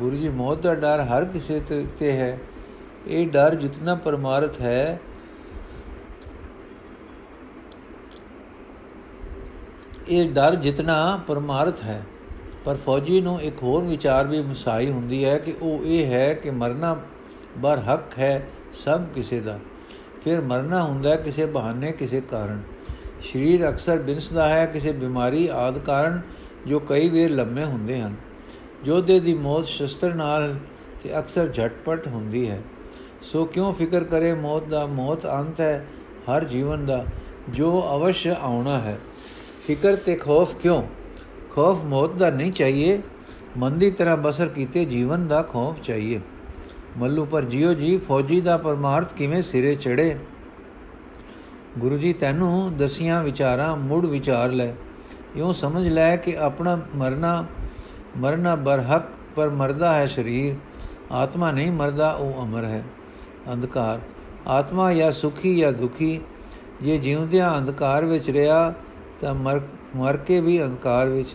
ਗੁਰੂ 0.00 0.16
ਜੀ, 0.16 0.28
ਮੌਤ 0.28 0.58
ਦਾ 0.58 0.74
ਡਰ 0.74 1.00
ਹਰ 1.00 1.24
ਕਿਸੇ 1.24 1.60
ਤੇ 1.98 2.12
ਹੈ। 2.12 2.38
ਇਹ 3.06 3.26
ਡਰ 3.28 3.54
ਜਿੰਨਾ 3.54 3.94
ਪਰਮਾਰਥ 3.94 4.60
ਹੈ, 4.60 5.00
ਇਹ 10.08 10.30
ਡਰ 10.30 10.54
ਜਿੰਨਾ 10.54 11.20
ਪਰਮਾਰਥ 11.26 11.82
ਹੈ। 11.82 12.02
ਪਰ 12.64 12.76
ਫੌਜੀ 12.76 13.20
ਨੂੰ 13.20 13.40
ਇੱਕ 13.40 13.62
ਹੋਰ 13.62 13.84
ਵਿਚਾਰ 13.84 14.26
ਵੀ 14.26 14.40
ਮਸਾਈ 14.42 14.90
ਹੁੰਦੀ 14.90 15.24
ਹੈ 15.24 15.38
ਕਿ 15.38 15.54
ਉਹ 15.62 15.80
ਇਹ 15.84 16.06
ਹੈ 16.06 16.34
ਕਿ 16.34 16.50
ਮਰਨਾ 16.50 16.96
ਬਰ 17.58 17.78
ਹੱਕ 17.78 18.18
ਹੈ 18.18 18.48
ਸਭ 18.72 19.04
ਕਿਸੇ 19.04 19.40
ਦਾ। 19.40 19.58
ਫਿਰ 20.24 20.40
ਮਰਨਾ 20.40 20.82
ਹੁੰਦਾ 20.82 21.16
ਕਿਸੇ 21.16 21.46
ਬਹਾਨੇ, 21.46 21.92
ਕਿਸੇ 21.92 22.20
ਕਾਰਨ। 22.20 22.62
ਸਰੀਰ 23.32 23.70
ਅਕਸਰ 23.70 23.98
ਬਿਨਸਦਾ 23.98 24.48
ਹੈ 24.48 24.66
ਕਿਸੇ 24.66 24.92
ਬਿਮਾਰੀ 24.92 25.48
ਆਦ 25.52 25.78
ਕਾਰਨ 25.78 26.20
ਜੋ 26.66 26.78
ਕਈ 26.78 27.08
ਵੇਰ 27.08 27.30
ਲੰਮੇ 27.30 27.64
ਹੁੰਦੇ 27.64 28.00
ਹਨ। 28.00 28.14
ਜੋਧੇ 28.84 29.20
ਦੀ 29.20 29.34
ਮੌਤ 29.34 29.66
ਸ਼ਸਤਰ 29.66 30.14
ਨਾਲ 30.14 30.54
ਤੇ 31.02 31.18
ਅਕਸਰ 31.18 31.48
ਝਟਪਟ 31.48 32.08
ਹੁੰਦੀ 32.08 32.50
ਹੈ। 32.50 32.62
ਸੋ 33.22 33.44
ਕਿਉਂ 33.44 33.74
ਫਿਕਰ 33.74 34.04
ਕਰੇ 34.04 34.34
ਮੌਤ 34.34 34.64
ਦਾ? 34.64 34.86
ਮੌਤ 34.86 35.26
ਅੰਤ 35.26 35.60
ਹੈ 35.60 35.86
ਹਰ 36.16 36.44
ਜੀਵਨ 36.44 36.86
ਦਾ, 36.86 37.04
ਜੋ 37.48 37.88
ਅਵਸ਼ 37.94 38.26
ਆਉਣਾ 38.26 38.78
ਹੈ। 38.78 38.98
ਫਿਕਰ 39.66 39.96
ਤੇ 39.96 40.16
ਖੌਫ 40.16 40.54
ਕਿਉਂ? 40.54 40.82
ਖੌਫ 41.50 41.84
ਮੌਤ 41.84 42.10
ਦਾ 42.10 42.30
ਨਹੀਂ 42.30 42.52
ਚਾਹੀਏ। 42.52 43.02
ਮਨ 43.56 43.78
ਦੀ 43.78 43.90
ਤਰ੍ਹਾਂ 43.90 44.16
ਬਸਰ 44.16 44.48
ਕੀਤੇ 44.48 44.84
ਜੀਵਨ 44.84 45.28
ਦਾ 45.28 45.42
ਖੌਫ 45.42 45.80
ਚਾਹੀਏ। 45.84 46.20
ਮੱਲੂ, 46.98 47.24
ਪਰ 47.24 47.42
ਜਿਉ 47.42 47.74
ਜੀ, 47.74 47.98
ਫੌਜੀ 47.98 48.40
ਦਾ 48.40 48.56
ਪਰਮਾਰਥ 48.56 49.12
ਕਿਵੇਂ 49.12 49.42
ਸਿਰੇ 49.42 49.74
ਚੜੇ 49.74 50.18
ਗੁਰੂ 51.78 51.98
ਜੀ, 51.98 52.12
ਤੈਨੂੰ 52.12 52.76
ਦਸੀਆਂ 52.76 53.24
ਵਿਚਾਰਾਂ, 53.24 53.76
ਮੁੜ 53.76 54.06
ਵਿਚਾਰ 54.06 54.50
ਲੈ। 54.50 54.72
ਇਉਂ 55.36 55.54
ਸਮਝ 55.54 55.88
ਲੈ 55.88 56.16
ਕਿ 56.16 56.38
ਆਪਣਾ 56.38 56.80
ਮਰਨਾ 56.96 57.46
ਮਰਨਾ 58.16 58.54
ਬਰਹਕ, 58.54 59.02
ਪਰ 59.36 59.48
ਮਰਦਾ 59.48 59.94
ਹੈ 59.94 60.06
ਸਰੀਰ। 60.06 60.54
ਆਤਮਾ 61.12 61.50
ਨਹੀਂ 61.50 61.72
ਮਰਦਾ, 61.72 62.10
ਉਹ 62.10 62.44
ਅਮਰ 62.44 62.64
ਹੈ। 62.64 62.84
ਅੰਧਕਾਰ। 63.52 64.00
ਆਤਮਾ 64.46 64.92
ਜਾਂ 64.92 65.12
ਸੁਖੀ 65.12 65.58
ਜਾਂ 65.58 65.72
ਦੁਖੀ। 65.72 66.20
ਜੇ 66.82 66.98
ਜਿਉਂਦਿਆਂ 66.98 67.58
ਅੰਧਕਾਰ 67.58 68.04
ਵਿੱਚ 68.04 68.30
ਰਿਹਾ, 68.30 68.74
ਤਾਂ 69.20 69.34
ਮਰ 69.34 69.60
ਮਰ 69.96 70.16
ਕੇ 70.16 70.40
ਵੀ 70.40 70.62
ਅੰਧਕਾਰ 70.62 71.08
ਵਿੱਚ। 71.08 71.28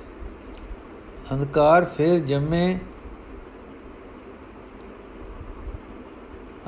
ਅੰਧਕਾਰ 1.34 1.86
ਫਿਰ 1.86 2.20
ਜੰਮੇ 2.20 2.78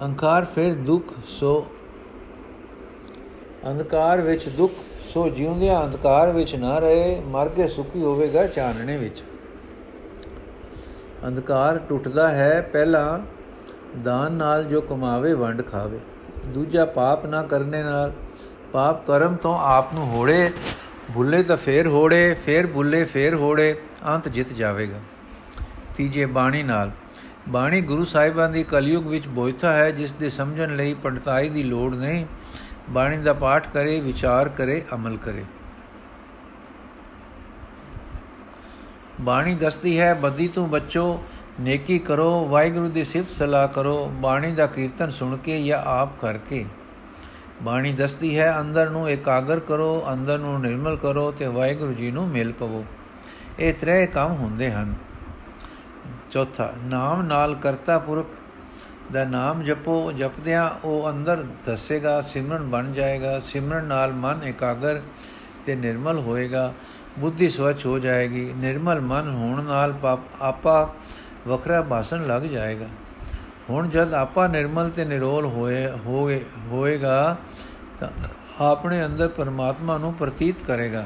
ਅੰਕਾਰ 0.03 0.45
ਫਿਰ 0.45 0.73
ਦੁੱਖ 0.73 1.13
ਸੋ, 1.27 1.65
ਅੰਧਕਾਰ 3.69 4.21
ਵਿੱਚ 4.21 4.47
ਦੁੱਖ 4.49 4.73
ਸੋ 5.13 5.27
ਜਿਉਂਦਿਆਂ 5.29 5.83
ਅੰਧਕਾਰ 5.85 6.31
ਵਿੱਚ 6.31 6.55
ਨਾ 6.55 6.77
ਰਹੇ 6.79 7.19
ਮਰ 7.25 7.49
ਕੇ 7.49 7.67
ਸੁਖੀ 7.67 8.03
ਹੋਵੇਗਾ 8.03 8.45
ਚਾਨਣੇ 8.47 8.97
ਵਿੱਚ। 8.97 9.23
ਅੰਧਕਾਰ 11.27 11.77
ਟੁੱਟਦਾ 11.89 12.27
ਹੈ, 12.29 12.61
ਪਹਿਲਾ 12.73 13.19
ਦਾਨ 14.03 14.31
ਨਾਲ 14.31 14.63
ਜੋ 14.63 14.81
ਕਮਾਵੇ, 14.81 15.33
ਵੰਡ 15.33 15.61
ਖਾਵੇ। 15.67 15.99
ਦੂਜਾ 16.47 16.85
ਪਾਪ 16.85 17.25
ਨਾ 17.25 17.41
ਕਰਨੇ 17.43 17.83
ਨਾਲ, 17.83 18.13
ਪਾਪ 18.73 19.05
ਕਰਮ 19.07 19.35
ਤੋਂ 19.35 19.57
ਆਪ 19.61 19.93
ਨੂੰ 19.93 20.07
ਹੋੜੇ, 20.07 20.49
ਭੁੱਲੇ 21.13 21.43
ਤਾਂ 21.43 21.57
ਫੇਰ 21.57 21.87
ਹੋੜੇ, 21.87 22.35
ਫੇਰ 22.45 22.67
ਭੁੱਲੇ 22.67 23.03
ਫੇਰ 23.05 23.35
ਹੋੜੇ, 23.35 23.75
ਅੰਤ 24.07 24.27
ਜਿੱਤ 24.29 24.53
ਜਾਵੇਗਾ। 24.53 24.99
ਤੀਜੇ 25.95 26.25
ਬਾਣੀ 26.25 26.63
ਨਾਲ 26.63 26.91
ਬਾਣੀ 27.47 27.81
ਗੁਰੂ 27.81 28.05
ਸਾਹਿਬਾਨ 28.05 28.51
ਦੀ 28.51 28.63
ਕਲਯੁਗ 28.63 29.07
ਵਿੱਚ 29.07 29.27
ਬੋਇਥਾ 29.27 29.71
ਹੈ, 29.71 29.91
ਜਿਸ 29.91 30.13
ਦੇ 30.13 30.29
ਸਮਝਣ 30.29 30.75
ਲਈ 30.75 30.93
ਪੰਡਤਾਈ 30.93 31.49
ਦੀ 31.49 31.63
ਲੋੜ 31.63 31.95
ਨਹੀਂ। 31.95 32.25
ਬਾਣੀ 32.89 33.17
ਦਾ 33.17 33.33
ਪਾਠ 33.33 33.67
ਕਰੇ, 33.67 33.99
ਵਿਚਾਰ 33.99 34.49
ਕਰੇ, 34.49 34.83
ਅਮਲ 34.95 35.17
ਕਰੇ। 35.17 35.45
ਬਾਣੀ 39.21 39.55
ਦੱਸਦੀ 39.55 39.99
ਹੈ 39.99 40.13
ਬੱਦੀ 40.13 40.47
ਤੋਂ 40.47 40.67
ਬੱਚੋ, 40.67 41.23
ਨੇਕੀ 41.61 41.99
ਕਰੋ, 41.99 42.47
ਵਾਹਿਗੁਰੂ 42.47 42.89
ਦੀ 42.89 43.03
ਸਿਫਤ 43.03 43.29
ਸਲਾਹ 43.29 43.67
ਕਰੋ, 43.67 44.07
ਬਾਣੀ 44.07 44.51
ਦਾ 44.51 44.67
ਕੀਰਤਨ 44.67 45.09
ਸੁਣ 45.09 45.37
ਕੇ 45.37 45.63
ਜਾਂ 45.63 45.81
ਆਪ 45.85 46.19
ਕਰਕੇ। 46.19 46.65
ਬਾਣੀ 47.61 47.93
ਦੱਸਦੀ 47.93 48.39
ਹੈ, 48.39 48.55
ਅੰਦਰ 48.59 48.89
ਨੂੰ 48.89 49.09
ਇਕਾਗਰ 49.09 49.59
ਕਰੋ, 49.59 50.05
ਅੰਦਰ 50.13 50.37
ਨੂੰ 50.37 50.61
ਨਿਰਮਲ 50.61 50.97
ਕਰੋ 50.97 51.31
ਤੇ 51.31 51.47
ਵਾਹਿਗੁਰੂ 51.47 51.93
ਜੀ 51.93 52.11
ਨੂੰ 52.11 52.27
ਮਿਲ 52.27 52.51
ਪਵੋ। 52.51 52.85
ਇਹ 53.59 53.73
ਤਰੇ 53.73 54.07
ਕੰਮ 54.07 54.31
ਹੁੰਦੇ 54.31 54.71
ਹਨ। 54.71 54.95
ਚੌਥਾ, 56.31 56.73
ਨਾਮ 56.85 57.21
ਨਾਲ 57.21 57.55
ਕਰਤਾ 57.55 57.97
ਪੁਰਖ, 57.99 58.27
ਦਾ 59.11 59.23
ਨਾਮ 59.23 59.63
ਜਪੋ, 59.63 60.11
ਜਪਦਿਆਂ 60.11 60.69
ਉਹ 60.83 61.09
ਅੰਦਰ 61.09 61.43
ਦੱਸੇਗਾ, 61.65 62.19
ਸਿਮਰਨ 62.21 62.63
ਬਣ 62.63 62.91
ਜਾਏਗਾ, 62.93 63.39
ਸਿਮਰਨ 63.39 63.85
ਨਾਲ 63.85 64.13
ਮਨ 64.13 64.43
ਇਕਾਗਰ 64.43 65.01
ਤੇ 65.65 65.75
ਨਿਰਮਲ 65.75 66.19
ਹੋਏਗਾ, 66.19 66.71
ਬੁੱਧੀ 67.19 67.49
ਸਵਚ 67.49 67.85
ਹੋ 67.85 67.97
ਜਾਏਗੀ, 67.99 68.51
ਨਿਰਮਲ 68.57 69.01
ਮਨ 69.01 69.29
ਹੋਣ 69.29 69.63
ਨਾਲ 69.63 69.93
ਆਪਾ 70.41 70.93
ਵਖਰਾ 71.47 71.81
ਬਾਸਨ 71.81 72.27
ਲੱਗ 72.27 72.41
ਜਾਏਗਾ। 72.41 72.87
ਹੁਣ 73.69 73.89
ਜਦ 73.89 74.13
ਆਪਾ 74.13 74.47
ਨਿਰਮਲ 74.47 74.89
ਤੇ 74.89 75.05
ਨਿਰੋਲ 75.05 75.45
ਹੋਏ 75.45 75.85
ਹੋਏ, 76.05 76.43
ਹੋਏਗਾ, 76.67 77.35
ਤਾਂ 77.99 78.09
ਆਪਣੇ 78.61 79.05
ਅੰਦਰ 79.05 79.27
ਪਰਮਾਤਮਾ 79.27 79.97
ਨੂੰ 79.97 80.13
ਪ੍ਰਤੀਤ 80.13 80.63
ਕਰੇਗਾ 80.63 81.05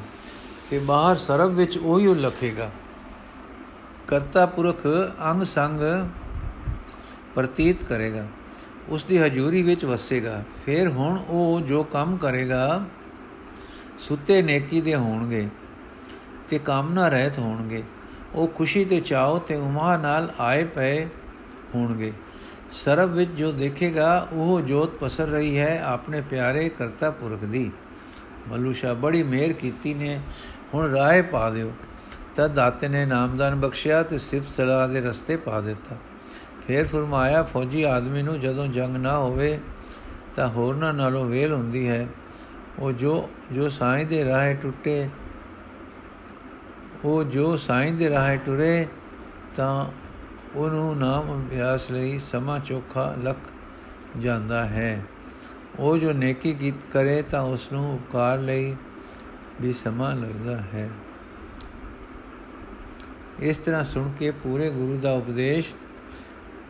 ਤੇ 0.69 0.79
ਬਾਹਰ 0.79 1.17
ਸਰਬ 1.17 1.51
ਵਿੱਚ 1.51 1.77
ਉਹੀ 1.77 2.13
ਲਖੇਗਾ 2.15 2.69
ਕਰਤਾ 4.07 4.45
ਪੁਰਖ 4.45 4.87
ਅੰਗ 5.31 5.43
ਸੰਗ 5.43 5.79
ਪ੍ਰਤੀਤ 7.35 7.83
ਕਰੇਗਾ। 7.83 8.25
ਉਸ 8.89 9.03
ਦੀ 9.03 9.17
ਹਜ਼ੂਰੀ 9.17 9.61
ਵਿੱਚ 9.61 9.85
ਵਸੇਗਾ। 9.85 10.43
ਫਿਰ 10.65 10.87
ਹੁਣ 10.87 11.19
ਉਹ 11.27 11.61
ਜੋ 11.61 11.83
ਕੰਮ 11.83 12.17
ਕਰੇਗਾ, 12.17 12.85
ਸੁੱਤੇ 13.99 14.41
ਨੇਕੀ 14.41 14.81
ਦੇ 14.81 14.95
ਹੋਣਗੇ 14.95 15.47
ਤੇ 16.49 16.59
ਕਾਮਨਾ 16.59 17.07
ਰਹਿਤ 17.07 17.39
ਹੋਣਗੇ। 17.39 17.83
ਉਹ 18.35 18.47
ਖੁਸ਼ੀ 18.47 18.85
ਤੇ 18.85 18.99
ਚਾਹੋ 18.99 19.39
ਤੇ 19.39 19.55
ਉਮਾ 19.55 19.97
ਨਾਲ 19.97 20.33
ਆਏ 20.39 20.65
ਪਏ 20.65 21.05
ਹੋਣਗੇ। 21.75 22.13
ਸਰਬ 22.71 23.09
ਵਿੱਚ 23.09 23.31
ਜੋ 23.31 23.51
ਦੇਖੇਗਾ, 23.51 24.27
ਉਹ 24.33 24.61
ਜੋਤ 24.61 24.89
ਪਸਰ 25.01 25.27
ਰਹੀ 25.27 25.59
ਹੈ 25.59 25.81
ਆਪਣੇ 25.83 26.21
ਪਿਆਰੇ 26.21 26.69
ਕਰਤਾ 26.69 27.11
ਪੁਰਖ 27.11 27.43
ਦੀ 27.43 27.71
ਮਲੂਸ਼ਾ 28.47 28.93
ਬੜੀ 28.93 29.23
ਮਿਹਰ 29.23 29.53
ਕੀਤੀ 29.53 29.93
ਨੇ। 29.93 30.19
ਹੁਣ 30.73 30.91
ਰਾਏ 30.91 31.21
ਪਾ 31.21 31.49
ਦਿਓ। 31.49 31.71
ਤਦ 32.35 32.53
ਦਾਤੇ 32.53 32.87
ਨੇ 32.87 33.05
ਨਾਮਦਾਨ 33.05 33.55
ਬਖਸ਼ਿਆ 33.55 34.03
ਤੇ 34.03 34.17
ਸਿਫਤ 34.17 34.55
ਸਲਾਹ 34.57 34.87
ਦੇ 34.87 35.01
ਰਸਤੇ 35.01 35.37
ਪਾ 35.37 35.61
ਦਿੱਤਾ। 35.61 35.95
ਫਿਰ 36.67 36.87
ਫਰਮਾਇਆ, 36.87 37.43
ਫੌਜੀ 37.43 37.83
ਆਦਮੀ 37.83 38.21
ਨੂੰ 38.21 38.39
ਜਦੋਂ 38.39 38.67
ਜੰਗ 38.67 38.95
ਨਾ 38.95 39.17
ਹੋਵੇ 39.17 39.59
ਤਾਂ 40.35 40.47
ਹੋਰਨਾਂ 40.49 40.93
ਨਾਲੋਂ 40.93 41.25
ਵੇਲ 41.25 41.53
ਹੁੰਦੀ 41.53 41.87
ਹੈ। 41.89 42.07
ਉਹ 42.79 42.91
ਜੋ 42.91 43.29
ਜੋ 43.51 43.69
ਸਾਈਂ 43.69 44.05
ਦੇ 44.05 44.25
ਰਾਹੇ 44.25 44.53
ਟੁੱਟੇ, 44.53 45.09
ਉਹ 47.05 47.23
ਜੋ 47.23 47.57
ਸਾਈਂ 47.57 47.91
ਦੇ 47.91 48.09
ਰਾਹੇ 48.09 48.37
ਟੁਰੇ 48.37 48.87
ਤਾਂ 49.55 49.85
ਉਹਨੂੰ 50.55 50.97
ਨਾਮ 50.97 51.41
ਅਭਿਆਸ 51.41 51.91
ਲਈ 51.91 52.17
ਸਮਾ 52.19 52.59
ਚੋਖਾ 52.59 53.15
ਲਖ 53.23 53.37
ਜਾਂਦਾ 54.19 54.65
ਹੈ। 54.65 55.03
ਉਹ 55.79 55.97
ਜੋ 55.97 56.11
ਨੇਕੀ 56.13 56.53
ਕੀਤ 56.53 56.75
ਕਰੇ 56.91 57.21
ਤਾਂ 57.21 57.41
ਉਸ 57.41 57.71
ਨੂੰ 57.71 57.93
ਉਪਕਾਰ 57.95 58.39
ਲਈ 58.39 58.75
ਵੀ 59.61 59.73
ਸਮਾਂ 59.73 60.15
ਲੱਗਦਾ 60.15 60.57
ਹੈ। 60.57 60.89
ਇਸ 63.39 63.57
ਤਰ੍ਹਾਂ 63.57 63.83
ਸੁਣ 63.83 64.11
ਕੇ 64.11 64.31
ਪੂਰੇ 64.31 64.69
ਗੁਰੂ 64.69 64.97
ਦਾ 64.97 65.11
ਉਪਦੇਸ਼ 65.11 65.73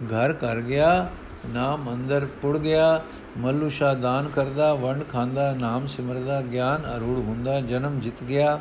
ਘਰ 0.06 0.34
ਕਰ 0.34 0.62
ਗਿਆ, 0.62 1.10
ਨਾਮ 1.47 1.93
ਅੰਦਰ 1.93 2.28
ਪੁੜ 2.41 2.58
ਗਿਆ 2.58 3.04
ਮੱਲੂ 3.38 3.69
ਸ਼ਾ 3.69 3.93
ਦਾਨ 3.93 4.28
ਕਰਦਾ, 4.28 4.73
ਵੰਡ 4.73 5.04
ਖਾਂਦਾ, 5.10 5.54
ਨਾਮ 5.54 5.88
ਸਿਮਰਦਾ, 5.88 6.41
ਗਿਆਨ 6.41 6.82
ਅਰੂੜ 6.97 7.17
ਹੁੰਦਾ, 7.19 7.62
ਜਨਮ 7.62 7.99
ਜਿੱਤ 7.99 8.23
ਗਿਆ। 8.23 8.60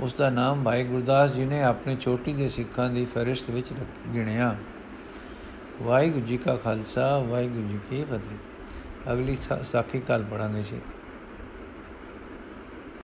ਉਸ 0.00 0.14
ਦਾ 0.14 0.30
ਨਾਮ 0.30 0.62
ਭਾਈ 0.64 0.84
ਗੁਰਦਾਸ 0.84 1.32
ਜੀ 1.32 1.44
ਨੇ 1.44 1.62
ਆਪਣੇ 1.62 1.96
ਛੋਟੀ 1.96 2.32
ਦੇ 2.32 2.48
ਸਿੱਖਾਂ 2.48 2.90
ਦੀ 2.90 3.04
ਫਰਿਸ਼ਤ 3.04 3.50
ਵਿੱਚ 3.50 3.66
ਗਿਣਿਆ। 4.14 4.56
ਵਾਹਿਗੁਰੂ 5.82 6.26
ਜੀ 6.26 6.36
ਕਾ 6.36 6.56
ਖਾਲਸਾ, 6.56 7.18
ਵਾਹਿਗੁਰੂ 7.18 7.68
ਜੀ 7.68 7.78
ਕੀ 7.90 8.04
ਫਤਿਹ। 8.04 9.12
ਅਗਲੀ 9.12 9.36
ਸਾਖੀ 9.62 10.00
ਕੱਲ 10.00 10.22
ਪੜਾਂਗੇ 10.22 10.62
ਜੀ। 10.62 10.78